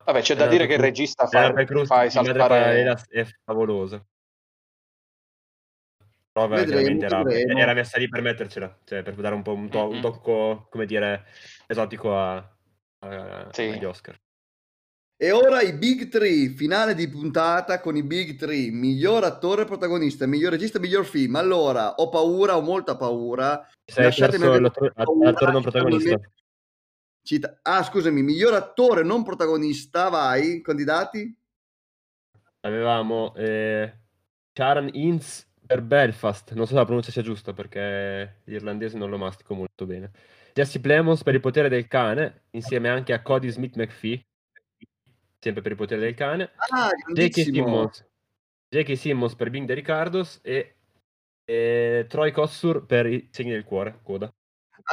[0.04, 2.08] Vabbè, c'è da dire che il regista fa, fa.
[2.34, 4.04] Parallelas è favolosa.
[6.32, 7.22] Però veramente era,
[7.58, 10.86] era messa lì per mettercela, cioè per dare un po' un, to- un tocco, come
[10.86, 11.26] dire,
[11.66, 12.36] esotico a,
[13.00, 13.68] a- Sì.
[13.68, 14.18] agli Oscar.
[15.20, 20.26] E ora i Big Three, finale di puntata con i Big Three, miglior attore protagonista,
[20.26, 21.34] miglior regista, miglior film.
[21.34, 23.68] Allora, ho paura, ho molta paura.
[23.84, 24.92] Sei Lasciatemi avere l'attore,
[25.50, 26.20] non protagonista.
[27.20, 31.36] Cita- ah, scusami, miglior attore non protagonista, vai, candidati?
[32.60, 33.92] Avevamo eh,
[34.52, 39.18] Sharon Ince per Belfast, non so se la pronuncia sia giusta perché l'irlandese non lo
[39.18, 40.12] mastico molto bene.
[40.54, 44.24] Jesse Plemons per il potere del cane, insieme anche a Cody Smith McPhee,
[45.38, 46.52] sempre per il potere del cane.
[46.70, 47.42] Ah, J.K.
[47.42, 48.06] Simmons,
[48.68, 48.96] J.K.
[48.96, 50.76] Simmons per Bing de Ricardos e,
[51.44, 54.32] e Troy Kossur per i segni del cuore, coda.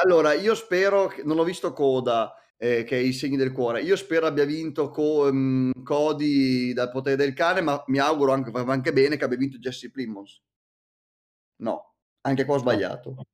[0.02, 3.82] Allora, io spero, che, non ho visto Coda, eh, che è i segni del cuore,
[3.82, 8.50] io spero abbia vinto Co- ehm, Cody dal potere del cane, ma mi auguro anche,
[8.52, 10.42] anche bene che abbia vinto Jesse Plimons.
[11.58, 13.10] No, anche qua ho sbagliato.
[13.10, 13.24] No,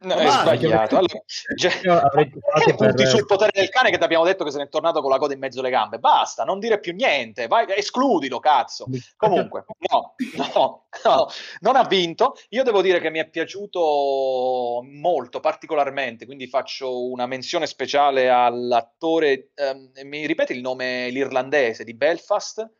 [0.00, 0.96] Ma è sbagliato.
[0.96, 4.58] Allora, perché votato per- punti sul potere del cane che ti abbiamo detto che se
[4.58, 5.98] n'è tornato con la coda in mezzo alle gambe?
[5.98, 8.86] Basta, non dire più niente, vai, escludilo, cazzo.
[9.16, 11.28] Comunque, no, no, no,
[11.60, 12.36] non ha vinto.
[12.50, 19.50] Io devo dire che mi è piaciuto molto, particolarmente, quindi faccio una menzione speciale all'attore,
[19.54, 22.70] ehm, mi ripeti il nome, l'irlandese di Belfast?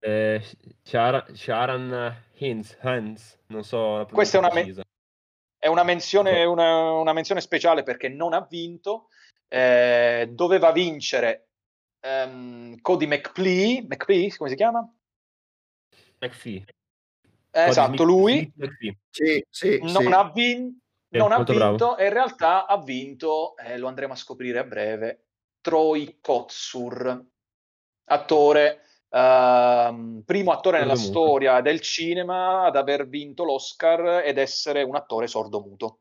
[0.00, 0.44] Eh,
[0.82, 4.84] Sharon, Sharon Hins, Hans, non so la Questa è una, me-.
[5.66, 9.08] È una menzione, una, una menzione speciale perché non ha vinto,
[9.48, 11.48] eh, doveva vincere
[11.98, 14.88] ehm, Cody McPlee, McPlee, come si chiama?
[16.20, 16.64] McPhee.
[17.50, 18.48] Eh, esatto, lui.
[18.54, 18.96] McPhee.
[19.10, 20.12] Sì, sì, non sì.
[20.12, 21.96] ha, vin- non ha vinto bravo.
[21.96, 25.24] e in realtà ha vinto, eh, lo andremo a scoprire a breve,
[25.60, 27.24] Troy Kotsur,
[28.04, 31.26] attore, ehm, primo attore nella Sordomuto.
[31.26, 35.98] storia del cinema ad aver vinto l'Oscar ed essere un attore sordomuto.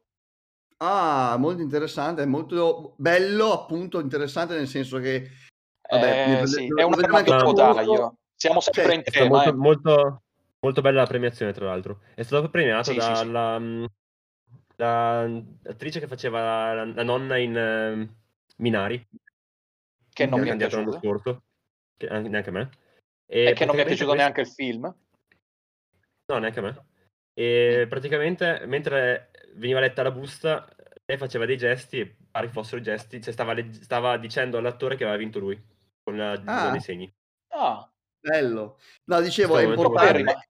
[0.78, 5.30] Ah, molto interessante, molto bello, appunto interessante nel senso che...
[5.88, 6.84] Vabbè, Eh, mi- sì, è
[7.54, 7.92] tra taglio.
[7.92, 8.18] molto.
[8.36, 9.28] Siamo sempre Cioè, in tema.
[9.28, 9.54] molto, eh.
[9.54, 10.24] molto,
[10.60, 12.02] molto bella la premiazione, tra l'altro.
[12.14, 13.14] È stato premiato Sì, sì, sì.
[13.14, 13.86] dalla mm,
[14.78, 18.16] l'attrice che faceva la, la nonna in ehm,
[18.58, 19.08] Minari,
[20.12, 21.44] che non mi è scorso,
[21.98, 22.70] che anche, neanche a me.
[23.26, 24.96] E che non mi è piaciuto questo- neanche il film.
[26.28, 26.86] No, neanche a me.
[27.34, 30.68] E praticamente mentre veniva letta la busta,
[31.06, 34.96] lei faceva dei gesti, e pare che fossero gesti, cioè stava, legg- stava dicendo all'attore
[34.96, 35.62] che aveva vinto lui,
[36.04, 36.72] con la Ah.
[36.72, 37.12] dei segni.
[37.50, 37.88] Ah,
[38.20, 38.80] Bello.
[39.06, 40.50] No, dicevo, Questo è importante.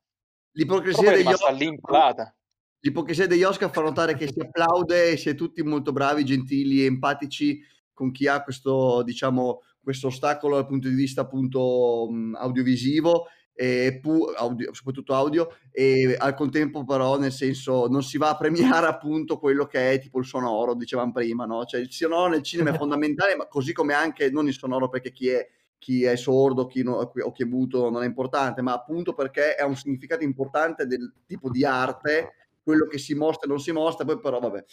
[0.54, 2.34] L'ipocrisia degli Oscar,
[2.80, 6.86] l'ipocrisia degli Oscar fa notare che si applaude e si è tutti molto bravi, gentili,
[6.86, 7.62] empatici
[7.92, 14.34] con chi ha questo, diciamo, questo ostacolo dal punto di vista appunto audiovisivo e pu-
[14.36, 19.40] audio- soprattutto audio e al contempo però nel senso non si va a premiare appunto
[19.40, 21.64] quello che è tipo il sonoro dicevamo prima no?
[21.64, 25.14] cioè il sonoro nel cinema è fondamentale ma così come anche non il sonoro perché
[25.14, 28.74] chi è chi è sordo chi no- o chi è muto non è importante ma
[28.74, 32.34] appunto perché è un significato importante del tipo di arte
[32.66, 34.66] quello che si mostra e non si mostra, poi però vabbè.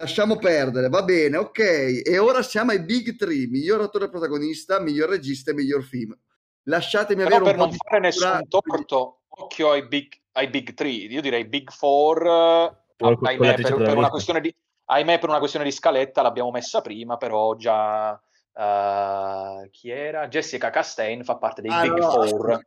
[0.00, 2.02] Lasciamo perdere, va bene, ok.
[2.04, 6.16] E ora siamo ai Big Three, miglior attore protagonista, miglior regista e miglior film.
[6.64, 10.48] Lasciatemi Però avere per un po' non di fare nessun torto, occhio ai big, ai
[10.48, 14.54] big three, io direi big four, eh, Con- con ahimè, per, per una questione di,
[14.86, 18.20] ahimè, per una questione di scaletta l'abbiamo messa prima, però già
[18.54, 20.28] eh, chi era?
[20.28, 22.60] Jessica Chastain fa parte dei Ah, big no, four.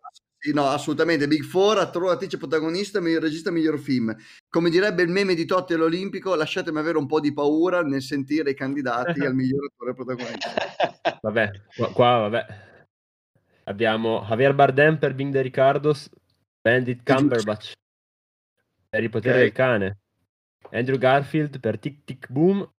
[0.43, 1.25] Sì, no, assolutamente.
[1.25, 4.13] Big Four, attore, attrice protagonista, miglior regista, miglior film.
[4.49, 8.49] Come direbbe il meme di Totti all'Olimpico, lasciatemi avere un po' di paura nel sentire
[8.49, 10.51] i candidati al miglior attore protagonista.
[11.21, 12.45] Vabbè, qua, qua, vabbè.
[13.65, 16.09] Abbiamo Javier Bardem per Bing de Ricardos,
[16.61, 17.71] Benedict Cumberbatch
[18.89, 19.41] per Il potere Ok.
[19.43, 19.97] del cane,
[20.71, 22.69] Andrew Garfield per Tic Tic Boom,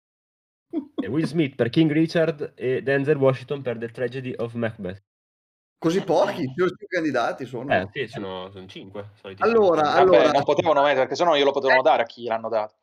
[1.02, 5.02] e Will Smith per King Richard e Denzel Washington per The Tragedy of Macbeth.
[5.84, 7.70] Così pochi, più, più candidati sono.
[7.74, 9.10] Eh sì, sono, sono cinque.
[9.38, 9.82] Allora.
[9.82, 12.76] Vabbè, allora- non potevano mettere, perché sennò glielo potevano dare a chi l'hanno dato.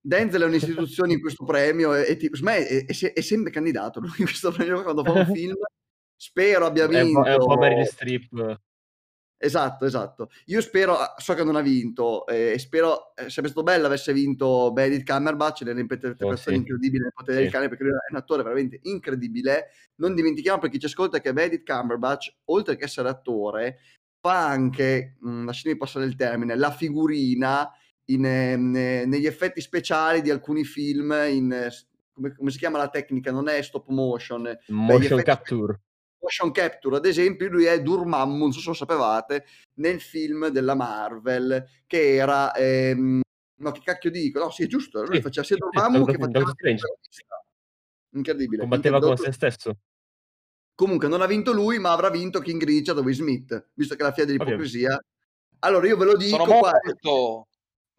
[0.00, 3.50] Denzel è un'istituzione in questo premio e, e ti- secondo me è, è è sempre
[3.52, 5.54] candidato lui in questo premio quando fa un film.
[6.16, 7.58] Spero abbia È un, po', è un po' vinto.
[7.60, 8.60] Meryl Streep.
[9.40, 10.30] Esatto, esatto.
[10.46, 14.12] Io spero, so che non ha vinto, eh, e spero eh, sarebbe stato bello avesse
[14.12, 16.54] vinto Benedict Cumberbatch nell'interpretazione Oh, sì.
[16.54, 17.52] incredibile del potere del Sì.
[17.52, 19.68] cane, perché lui è un attore veramente incredibile.
[19.96, 23.78] Non dimentichiamo per chi ci ascolta che Benedict Cumberbatch, oltre che essere attore,
[24.20, 27.70] fa anche, mh, lasciatemi passare il termine, la figurina
[28.06, 31.52] in, eh, ne- negli effetti speciali di alcuni film in...
[31.52, 31.70] eh,
[32.12, 33.30] come, come si chiama la tecnica?
[33.30, 34.52] Non è stop motion.
[34.68, 35.80] Motion Capture.
[36.20, 40.74] Motion capture, ad esempio, lui è Dormammu, non so se lo sapevate, nel film della
[40.74, 42.54] Marvel, che era...
[42.54, 43.20] ehm,
[43.60, 44.38] no, che cacchio dico?
[44.38, 46.52] No, sì, è giusto, lui Sì, faceva sia sì, Dormammu che faceva...
[48.10, 48.62] Incredibile.
[48.62, 49.78] Combatteva con se stesso.
[50.74, 54.00] Comunque non ha vinto lui, ma avrà vinto King Richard o Will Smith, visto che
[54.00, 54.98] è la fia dell'ipocrisia.
[55.60, 57.47] Allora io ve lo dico Sono qua, molto, lo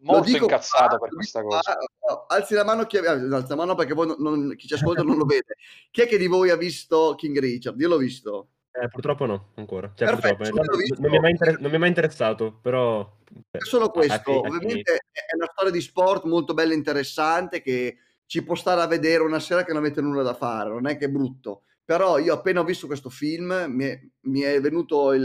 [0.00, 1.76] molto dico incazzato per questa cosa.
[1.98, 4.66] qua, oh, alzi la mano chi eh, alzi la mano perché voi non- non- chi
[4.66, 5.56] ci ascolta non lo vede.
[5.90, 7.78] Chi è che di voi ha visto King Richard?
[7.80, 8.48] Io l'ho visto.
[8.72, 9.92] Eh, purtroppo no, ancora.
[9.94, 11.00] Cioè, Perfetto, purtroppo, l'ho visto.
[11.00, 13.18] non, mi è mai inter- non mi è mai interessato, però...
[13.50, 16.72] È solo questo, a chi- a chi- ovviamente è una storia di sport molto bella
[16.72, 17.96] e interessante che
[18.26, 20.96] ci può stare a vedere una sera che non avete nulla da fare, non è
[20.96, 21.62] che è brutto.
[21.84, 25.22] Però io appena ho visto questo film mi è, mi è venuto il,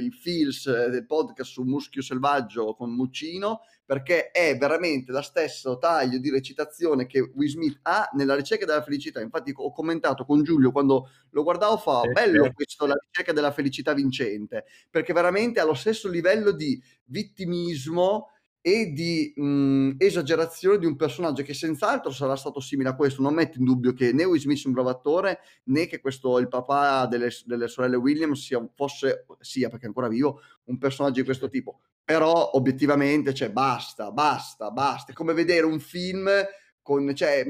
[0.00, 6.18] il feels del podcast su Muschio Selvaggio con Muccino perché è veramente lo stesso taglio
[6.18, 9.20] di recitazione che Will Smith ha nella ricerca della felicità.
[9.20, 12.50] Infatti ho commentato con Giulio quando lo guardavo fa Sì, bello sì.
[12.52, 18.30] questo, la ricerca della felicità vincente, perché veramente ha lo stesso livello di vittimismo
[18.60, 23.22] e di mh, esagerazione di un personaggio che senz'altro sarà stato simile a questo.
[23.22, 26.38] Non metto in dubbio che né Will Smith sia un bravo attore né che questo,
[26.40, 31.20] il papà delle, delle sorelle Williams sia, fosse, sia perché è ancora vivo, un personaggio
[31.20, 31.80] di questo tipo.
[32.06, 35.10] Però obiettivamente, cioè, basta, basta, basta.
[35.10, 36.30] È come vedere un film
[36.80, 37.44] con, cioè,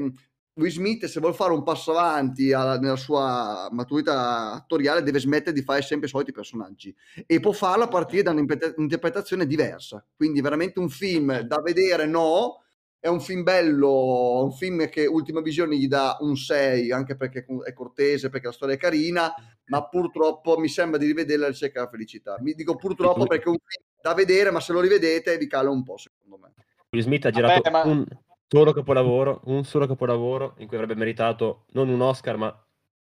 [0.55, 5.53] Will Smith se vuole fare un passo avanti alla- nella sua maturità attoriale deve smettere
[5.53, 6.93] di fare sempre i soliti personaggi
[7.27, 10.03] e può farlo a partire da un'interpretazione diversa.
[10.15, 12.63] Quindi veramente un film da vedere no,
[12.99, 17.45] è un film bello, un film che Ultima Visione gli dà un 6 anche perché
[17.63, 19.31] è cortese, perché la storia è carina,
[19.65, 22.37] ma purtroppo mi sembra di rivedere la ricerca della felicità.
[22.41, 25.69] Mi dico purtroppo perché è un film da vedere, ma se lo rivedete vi cala
[25.69, 26.53] un po' secondo me.
[26.91, 28.05] Will Smith ha Vabbè, girato ma- un
[28.47, 32.65] solo capolavoro, un solo capolavoro in cui avrebbe meritato non un Oscar, ma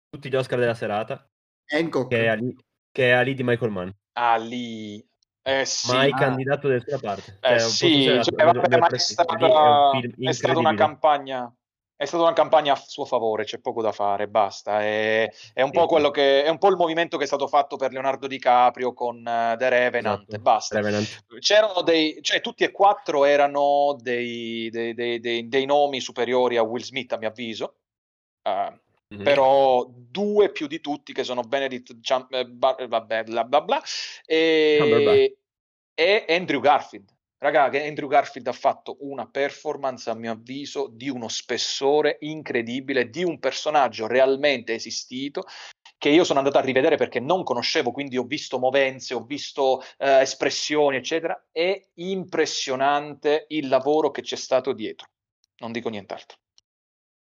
[0.10, 1.30] tutti gli Oscar della serata,
[1.68, 2.10] Hancock.
[2.10, 2.56] che è Ali,
[2.92, 3.90] che è Ali di Michael Mann.
[4.48, 5.06] Lì.
[5.44, 5.92] Eh sì.
[5.94, 6.18] Mai ah.
[6.18, 7.38] candidato da nessuna parte.
[7.40, 11.56] Eh Cioè, sì, cioè, vabbè, ma è stata, è un film è stata una campagna.
[11.98, 14.82] È stata una campagna a suo favore, c'è poco da fare, basta.
[14.84, 17.76] È, è un po' quello che è un po' il movimento che è stato fatto
[17.76, 20.76] per Leonardo DiCaprio con eh, The Revenant Esatto, basta.
[20.76, 21.26] Revenant.
[21.40, 26.84] C'erano dei, cioè tutti e quattro erano dei, dei- dei- dei- nomi superiori a Will
[26.84, 27.78] Smith, a mio avviso.
[28.44, 28.80] Eh,
[29.10, 29.24] Mhm.
[29.24, 33.82] però due più di tutti che sono Benedict Jam- eh, vabbè, bla bla bla
[34.26, 35.38] e,
[35.96, 41.10] e Andrew Garfield raga che Andrew Garfield ha fatto una performance a mio avviso di
[41.10, 45.44] uno spessore incredibile di un personaggio realmente esistito
[45.98, 49.82] che io sono andato a rivedere perché non conoscevo quindi ho visto movenze ho visto
[49.98, 51.48] eh, espressioni eccetera.
[51.52, 55.08] È impressionante il lavoro che c'è stato dietro.
[55.60, 56.38] Non dico nient'altro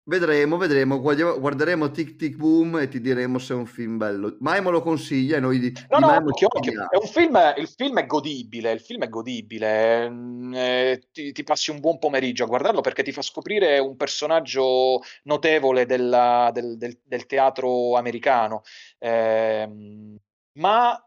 [0.04, 4.36] Vedremo, vedremo, guardiamo- guarderemo Tic Tic Boom e ti diremo se è un film bello.
[4.40, 6.90] Maimo lo consiglia e noi di, No, di no, occhio, occhio.
[6.90, 11.44] È un film, il film è godibile, il film è godibile, mm, eh, ti, ti
[11.44, 16.78] passi un buon pomeriggio a guardarlo perché ti fa scoprire un personaggio notevole della- del,
[16.78, 18.64] del- del teatro americano,
[18.98, 20.18] Ehm,
[20.54, 21.00] ma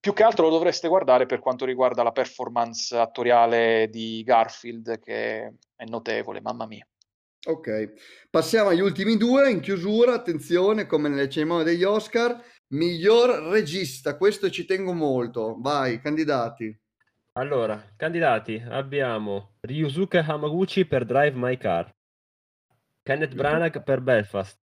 [0.00, 5.54] più che altro lo dovreste guardare per quanto riguarda la performance attoriale di Garfield, che
[5.76, 6.86] è notevole, mamma mia.
[7.48, 10.14] Ok, passiamo agli ultimi due in chiusura.
[10.14, 14.16] Attenzione, come nelle cerimonie degli Oscar, miglior regista.
[14.16, 15.56] Questo ci tengo molto.
[15.60, 16.76] Vai, candidati.
[17.34, 21.94] Allora, candidati abbiamo Ryusuke Hamaguchi per Drive My Car,
[23.02, 24.58] Kenneth Branagh per Belfast,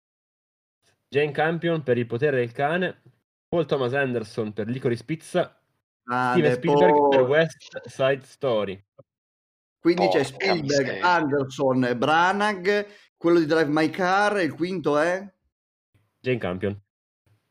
[1.08, 3.02] Jane Campion per Il potere del cane,
[3.46, 5.56] Paul Thomas Anderson per Licorice Pizza,
[6.06, 8.84] Ah, Steven Spielberg poi- per West Side Story.
[9.82, 11.04] Quindi c'è Porca Spielberg, miseria.
[11.04, 15.28] Anderson, Branagh, quello di Drive My Car, e il quinto è?
[16.20, 16.80] Jane Campion.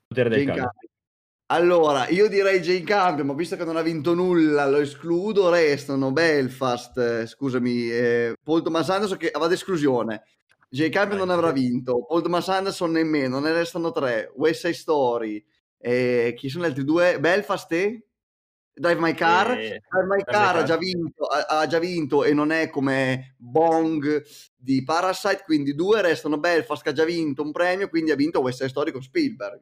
[0.08, 0.60] Potere del Jane.
[0.60, 0.90] Campion.
[1.48, 6.14] Allora, io direi Jane Campion, ma visto che non ha vinto nulla, lo escludo, restano
[6.14, 10.24] Belfast, eh, scusami, eh, Paul Thomas Anderson che va ad esclusione.
[10.70, 15.46] Jane Campion non avrà vinto, Paul Thomas Anderson nemmeno, ne restano tre, West Side Story,
[15.78, 17.20] eh, chi sono gli altri due?
[17.20, 18.06] Belfast e?
[18.82, 19.52] Drive My Car?
[19.52, 20.64] E- Drive My Car ha Car.
[20.64, 24.24] già, vinto, ha, ha già vinto e non è come Bong
[24.58, 28.42] di Parasite, quindi due restano Belfast che ha già vinto un premio, quindi ha vinto
[28.42, 29.62] West Side Story con Spielberg.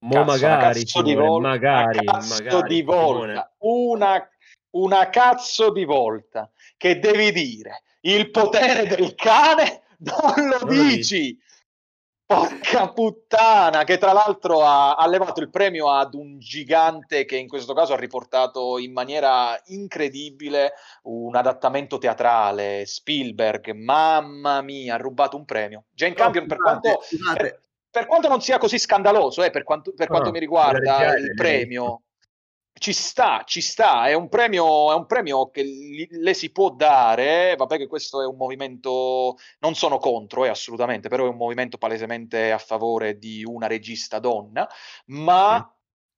[0.00, 4.28] Mo magari, cazzo di volta, magari, una cazzo magari, di volta, una,
[4.70, 10.82] una cazzo di volta che devi dire il potere del cane, non lo Non lo
[10.92, 11.38] dici.
[12.24, 17.46] Porca puttana, che tra l'altro ha, ha levato il premio ad un gigante che in
[17.46, 25.36] questo caso ha riportato in maniera incredibile un adattamento teatrale, Spielberg, mamma mia, ha rubato
[25.36, 25.84] un premio.
[25.92, 27.00] Jane Campion, per quanto,
[27.34, 27.60] per,
[27.90, 31.34] per quanto non sia così scandaloso, eh, per quanto, per quanto No, mi riguarda il
[31.34, 32.02] premio,
[32.74, 36.70] ci sta, ci sta, è un premio, è un premio che li- le si può
[36.70, 41.36] dare, vabbè che questo è un movimento, non sono contro, eh, assolutamente, però è un
[41.36, 44.68] movimento palesemente a favore di una regista donna,
[45.06, 45.72] ma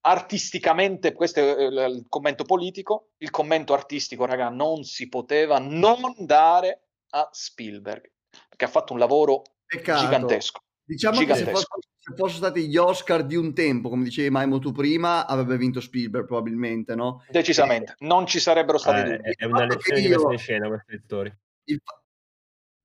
[0.06, 6.14] artisticamente, questo è eh, il commento politico, il commento artistico, raga, non si poteva non
[6.18, 8.10] dare a Spielberg,
[8.48, 10.00] perché ha fatto un lavoro Peccato.
[10.00, 10.60] gigantesco.
[10.84, 11.52] Diciamo che se Gigantesco.
[11.52, 15.56] fosse- se fossero stati gli Oscar di un tempo, come dicevi Maimo tu prima, avrebbe
[15.56, 17.24] vinto Spielberg probabilmente, no?
[17.30, 19.34] Decisamente, non ci sarebbero stati Eh, dubbi.
[19.38, 21.34] è, una che lezione di io- in scena questa storia.
[21.64, 21.80] Il,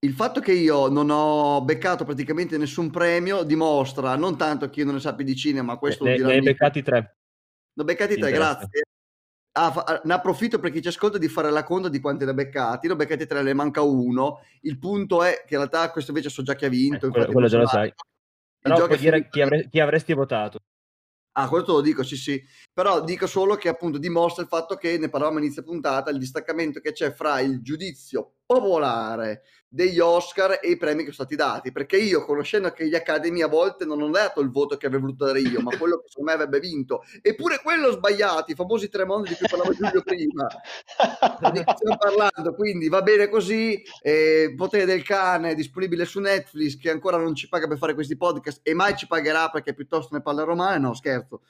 [0.05, 4.86] il fatto che io non ho beccato praticamente nessun premio dimostra non tanto che io
[4.86, 7.17] non ne sappia di cinema, questo Ne, lo ne hai beccati tre.
[7.74, 8.70] Ne ho beccati Ti tre, grazie.
[9.51, 12.24] Ah, fa- ah, ne approfitto per chi ci ascolta di fare la conta di quanti
[12.24, 12.88] ne ha beccati.
[12.88, 14.45] Ne ho beccati tre, ne manca uno.
[14.61, 17.07] Il punto è che in realtà questo invece so già chi ha vinto.
[17.07, 17.93] Eh, quello- quello già lo sai.
[18.62, 20.60] Però puoi dire chi, avre- chi avresti votato.
[21.34, 22.43] Ah, quello te lo dico, sì, sì.
[22.80, 26.80] Però dico solo che appunto dimostra il fatto che ne parlavamo inizio puntata, il distaccamento
[26.80, 31.73] che c'è fra il giudizio popolare degli Oscar e i premi che sono stati dati.
[31.73, 35.01] Perché io, conoscendo che gli Academy a volte non ho dato il voto che avrei
[35.01, 37.03] voluto dare io, ma quello che secondo me avrebbe vinto.
[37.21, 40.47] Eppure quello sbagliato, i famosi tre mondi di cui parlava Giulio prima.
[41.51, 43.84] Di che stiamo parlando, quindi va bene così.
[44.01, 48.15] eh, Potere del cane disponibile su Netflix, che ancora non ci paga per fare questi
[48.15, 50.80] podcast e mai ci pagherà perché piuttosto ne parlerò mai.
[50.80, 51.41] No, scherzo.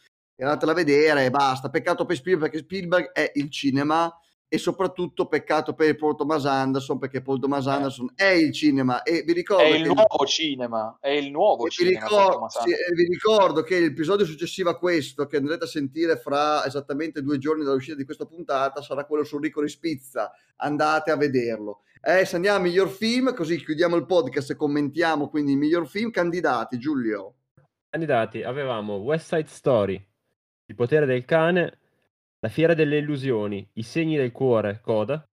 [0.44, 1.70] Andatela a vedere e basta.
[1.70, 4.14] Peccato per Spielberg perché Spielberg è il cinema
[4.52, 7.70] e soprattutto peccato per Paul Thomas Anderson perché Paul Thomas Eh.
[7.70, 11.66] Anderson è il cinema e vi ricordo È il che nuovo cinema, è il nuovo
[11.66, 12.00] e vi, cinema.
[12.08, 12.66] ricor- Porto Masano.
[12.66, 17.22] sì, e vi ricordo che l'episodio successivo a questo, che andrete a sentire fra esattamente
[17.22, 20.32] due giorni dall'uscita di questa puntata, sarà quello su Rico Rispizza.
[20.58, 21.82] Andate a vederlo.
[22.02, 25.88] Eh, se andiamo a miglior film, così chiudiamo il podcast e commentiamo quindi il miglior
[25.88, 26.10] film.
[26.10, 27.36] Candidati, Giulio.
[27.88, 30.04] Candidati avevamo West Side Story,
[30.70, 31.80] Il potere del cane,
[32.42, 35.28] La fiera delle illusioni, I segni del cuore, Coda,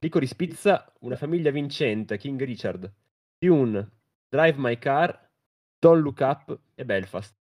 [0.00, 2.92] Licorice Pizza, Una famiglia vincente, King Richard,
[3.38, 3.90] Dune,
[4.28, 5.28] Drive My Car,
[5.78, 7.34] Don't Look Up e Belfast.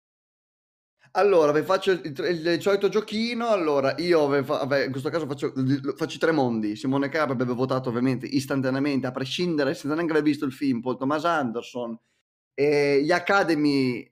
[1.12, 3.48] Allora, vi faccio il, il- il solito giochino.
[3.48, 5.52] Allora, io vabbè, in questo caso faccio,
[5.96, 6.76] faccio tre mondi.
[6.76, 10.98] Simone Capra avrebbe votato ovviamente istantaneamente, a prescindere, senza neanche aver visto il film, Paul
[10.98, 11.98] Thomas Anderson.
[12.54, 14.08] E gli Academy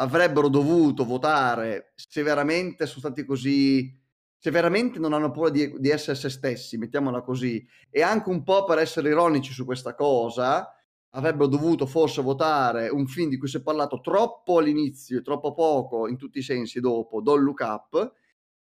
[0.00, 3.98] avrebbero dovuto votare se veramente sono stati così,
[4.38, 8.42] se veramente non hanno paura di, di essere se stessi, mettiamola così, e anche un
[8.42, 10.74] po' per essere ironici su questa cosa,
[11.10, 15.52] avrebbero dovuto forse votare un film di cui si è parlato troppo all'inizio e troppo
[15.52, 18.12] poco in tutti i sensi dopo, Don't Look Up,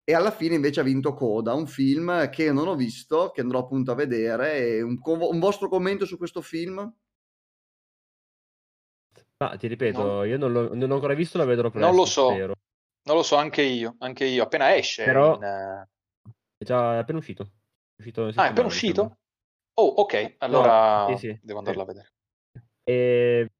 [0.05, 3.59] e alla fine invece ha vinto Coda, un film che non ho visto, che andrò
[3.59, 4.81] appunto a vedere.
[4.81, 6.93] Un, un vostro commento su questo film?
[9.38, 11.95] Ma ti ripeto, Non- io non l'ho, non l'ho ancora visto, lo vedrò presto, Non
[11.95, 12.31] lo so.
[12.31, 12.53] spero.
[13.03, 14.43] Non lo so, anche io, anche io.
[14.43, 15.03] Appena esce.
[15.03, 15.43] Però- in,
[16.57, 17.43] È già appena uscito.
[17.43, 19.17] È uscito Ah, è appena uscito?
[19.77, 21.89] Oh, ok, allora sì, sì, devo andarlo sì.
[21.89, 22.13] a vedere.
[22.83, 23.51] E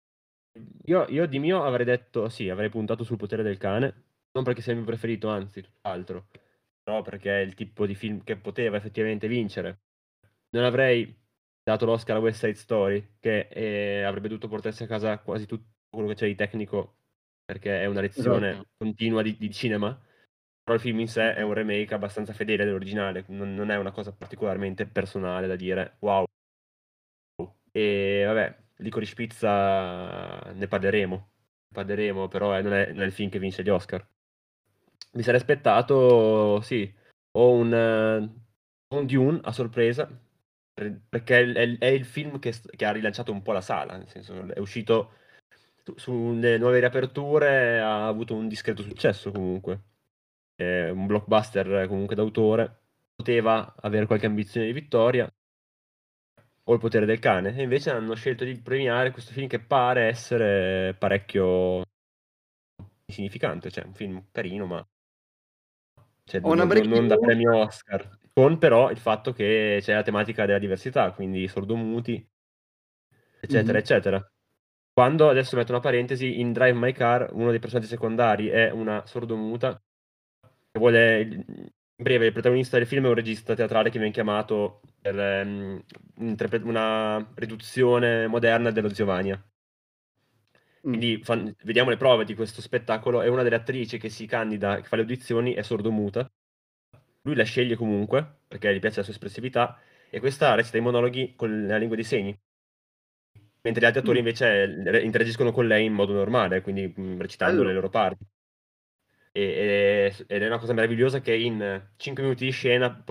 [0.86, 4.04] io, io di mio avrei detto sì, avrei puntato sul potere del cane.
[4.32, 6.28] non perché sia il mio preferito, anzi, tutt'altro,
[6.84, 9.80] però perché è il tipo di film che poteva effettivamente vincere.
[10.50, 11.14] Non avrei
[11.66, 15.66] dato l'Oscar a West Side Story, che eh, avrebbe dovuto portarsi a casa quasi tutto
[15.90, 16.98] quello che c'è di tecnico,
[17.44, 18.68] perché è una lezione Esatto.
[18.78, 20.00] continua di, di cinema.
[20.64, 23.92] Però il film in sé è un remake abbastanza fedele dell'originale, non, non è una
[23.92, 26.26] cosa particolarmente personale da dire wow.
[27.72, 33.12] E vabbè, Licorice Pizza ne parleremo, ne parleremo, però eh, non, è, non è il
[33.12, 34.08] film che vince gli Oscar.
[35.14, 36.92] Mi sarei aspettato, sì,
[37.38, 40.10] o un, uh, un Dune a sorpresa,
[40.76, 44.54] perché è, è il film che, che, ha rilanciato un po' la sala, nel senso
[44.54, 45.14] è uscito
[45.96, 49.82] sulle nuove riaperture, ha avuto un discreto successo comunque.
[50.56, 52.80] Eh, un blockbuster comunque d'autore,
[53.16, 55.30] poteva avere qualche ambizione di vittoria
[56.68, 60.08] o il potere del cane, e invece hanno scelto di premiare questo film che pare
[60.08, 61.84] essere parecchio
[63.06, 64.86] insignificante, cioè un film carino, ma
[66.24, 70.60] cioè, non, non da premio Oscar, con però il fatto che c'è la tematica della
[70.60, 72.16] diversità, quindi sordomuti,
[73.40, 73.82] eccetera, mm-hmm.
[73.82, 74.32] eccetera.
[74.92, 79.06] Quando, adesso metto una parentesi, in Drive My Car uno dei personaggi secondari è una
[79.06, 79.82] sordomuta
[80.80, 85.16] vuole in breve il protagonista del film è un regista teatrale che viene chiamato per
[85.16, 85.82] um,
[86.64, 89.32] una riduzione moderna dello Giovanni.
[89.32, 89.42] Mm.
[90.82, 94.82] Quindi fan, vediamo le prove di questo spettacolo e una delle attrici che si candida,
[94.82, 96.30] che fa le audizioni, è sordomuta.
[97.26, 101.34] Lui la sceglie comunque perché gli piace la sua espressività e questa recita i monologhi
[101.36, 102.38] con la lingua dei segni.
[103.62, 104.28] Mentre gli altri attori mm.
[104.28, 107.70] invece interagiscono con lei in modo normale, quindi mm, recitando allora.
[107.70, 108.26] le loro parti
[109.38, 113.04] ed è una cosa meravigliosa che in 5 minuti di scena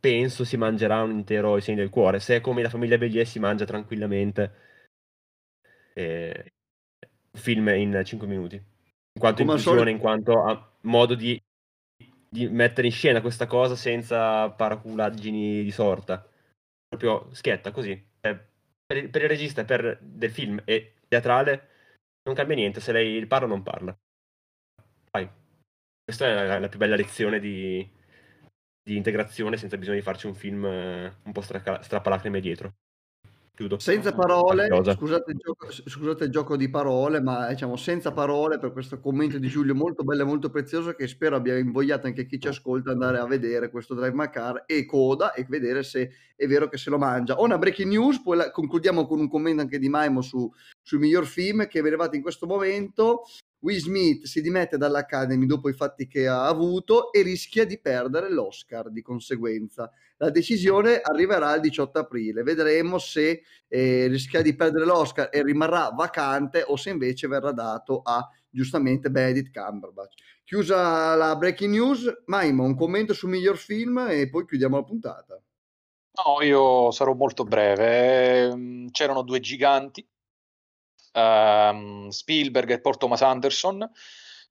[0.00, 3.24] penso si mangerà un intero I segni del cuore se è come la famiglia Bellier
[3.24, 4.54] si mangia tranquillamente
[5.94, 6.52] eh,
[7.30, 11.40] un film in 5 minuti in quanto come inclusione, in quanto a modo di,
[12.32, 16.26] di, mettere in scena questa cosa senza paraculaggini di sorta.
[16.88, 17.90] Proprio schietta così.
[18.20, 18.40] Eh,
[18.86, 21.68] per, il, per il regista per del film e teatrale
[22.24, 23.96] non cambia niente se lei parla o non parla.
[25.10, 25.28] Vai.
[26.02, 27.86] Questa è la, la più bella lezione di,
[28.82, 32.74] di, integrazione senza bisogno di farci un film eh, un po' stra- strappalacrime dietro.
[33.54, 33.78] Chiudo.
[33.78, 38.72] Senza parole, scusate il, gioco, scusate il, gioco, di parole, ma diciamo senza parole per
[38.72, 42.40] questo commento di Giulio molto bello e molto prezioso che spero abbia invogliato anche chi
[42.40, 46.10] ci ascolta ad andare a vedere questo Drive My Car e coda e vedere se
[46.34, 47.38] è vero che se lo mangia.
[47.38, 50.50] Ho una breaking news, poi la, concludiamo con un commento anche di Maimo su,
[50.80, 53.24] sul miglior film che è arrivato in questo momento.
[53.62, 58.28] Will Smith si dimette dall'Academy dopo i fatti che ha avuto e rischia di perdere
[58.28, 59.90] l'Oscar di conseguenza.
[60.16, 62.42] La decisione arriverà il 18 aprile.
[62.42, 68.02] Vedremo se eh, rischia di perdere l'Oscar e rimarrà vacante o se invece verrà dato
[68.02, 70.14] a giustamente Benedict Cumberbatch.
[70.42, 75.40] Chiusa la breaking news, Maimo, un commento sul miglior film e poi chiudiamo la puntata.
[76.24, 78.48] No, io sarò molto breve.
[78.48, 80.04] Ehm, c'erano due giganti
[81.14, 83.88] um, Spielberg e Paul Thomas Anderson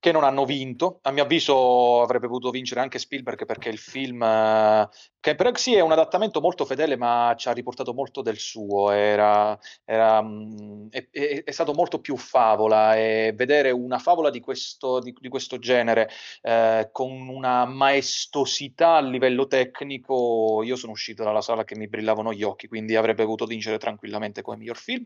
[0.02, 0.98] che non hanno vinto.
[1.04, 4.90] A mio avviso avrebbe potuto vincere anche Spielberg perché il film, eh,
[5.20, 8.90] che però sì è un adattamento molto fedele ma ci ha riportato molto del suo,
[8.90, 14.40] era, era, mm, è, è, è, stato molto più favola e vedere una favola di
[14.40, 16.10] questo, di, di questo genere
[16.42, 22.34] eh, con una maestosità a livello tecnico, io sono uscito dalla sala che mi brillavano
[22.34, 25.04] gli occhi, quindi avrebbe potuto vincere tranquillamente come miglior film.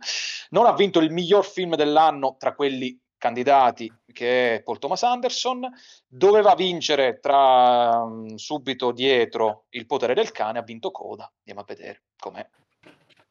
[0.51, 5.67] Non ha vinto il miglior film dell'anno tra quelli candidati, che è Paul Thomas Anderson,
[6.07, 11.31] doveva vincere tra um, subito dietro il potere del cane, ha vinto Coda.
[11.39, 12.47] Andiamo a vedere com'è.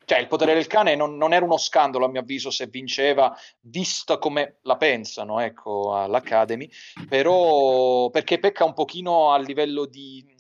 [0.07, 3.35] Cioè, il potere del cane non, non, era uno scandalo, a mio avviso, se vinceva,
[3.61, 6.69] vista come la pensano, ecco, all'Academy,
[7.09, 10.34] però perché pecca un pochino a livello di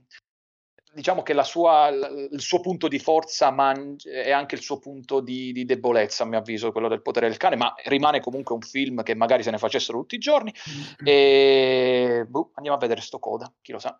[0.94, 5.52] diciamo che sua, il suo punto di forza man- è anche il suo punto di,
[5.52, 9.02] di, debolezza, a mio avviso, quello del potere del cane, ma rimane comunque un film
[9.02, 10.52] che magari se ne facessero tutti i giorni.
[10.52, 11.06] Mm.
[11.06, 13.98] E boh, andiamo a vedere sto coda, chi lo sa.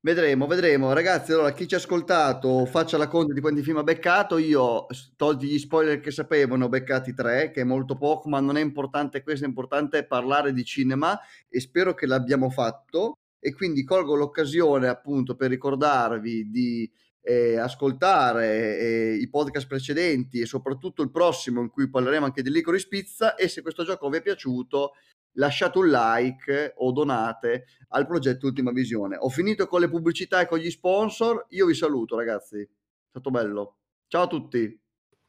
[0.00, 0.92] Vedremo, vedremo.
[0.92, 4.38] Ragazzi, allora chi ci ha ascoltato faccia la conta di quanti film ha beccato.
[4.38, 4.86] Io,
[5.16, 8.56] tolti gli spoiler che sapevo, ne ho beccati tre, che è molto poco, ma non
[8.56, 11.18] è importante questo, è importante parlare di cinema
[11.48, 16.90] e spero che l'abbiamo fatto e quindi colgo l'occasione appunto per ricordarvi di
[17.20, 22.50] eh, ascoltare eh, i podcast precedenti e soprattutto il prossimo in cui parleremo anche di
[22.50, 24.92] Licorice Pizza e se questo gioco vi è piaciuto
[25.32, 29.16] lasciate un like o donate al progetto Ultima Visione.
[29.16, 32.68] Ho finito con le pubblicità e con gli sponsor, io vi saluto ragazzi, è
[33.10, 33.76] stato bello.
[34.06, 34.80] Ciao a tutti.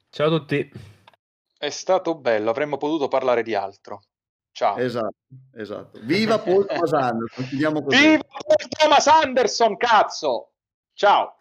[0.10, 0.72] Ciao a tutti.
[1.57, 4.02] È stato bello, avremmo potuto parlare di altro.
[4.51, 4.77] Ciao.
[4.77, 5.15] Esatto,
[5.55, 5.99] esatto.
[6.03, 7.45] Viva Paul Thomas Anderson.
[7.49, 10.51] Viva Paul Thomas Anderson, cazzo!
[10.93, 11.38] Ciao.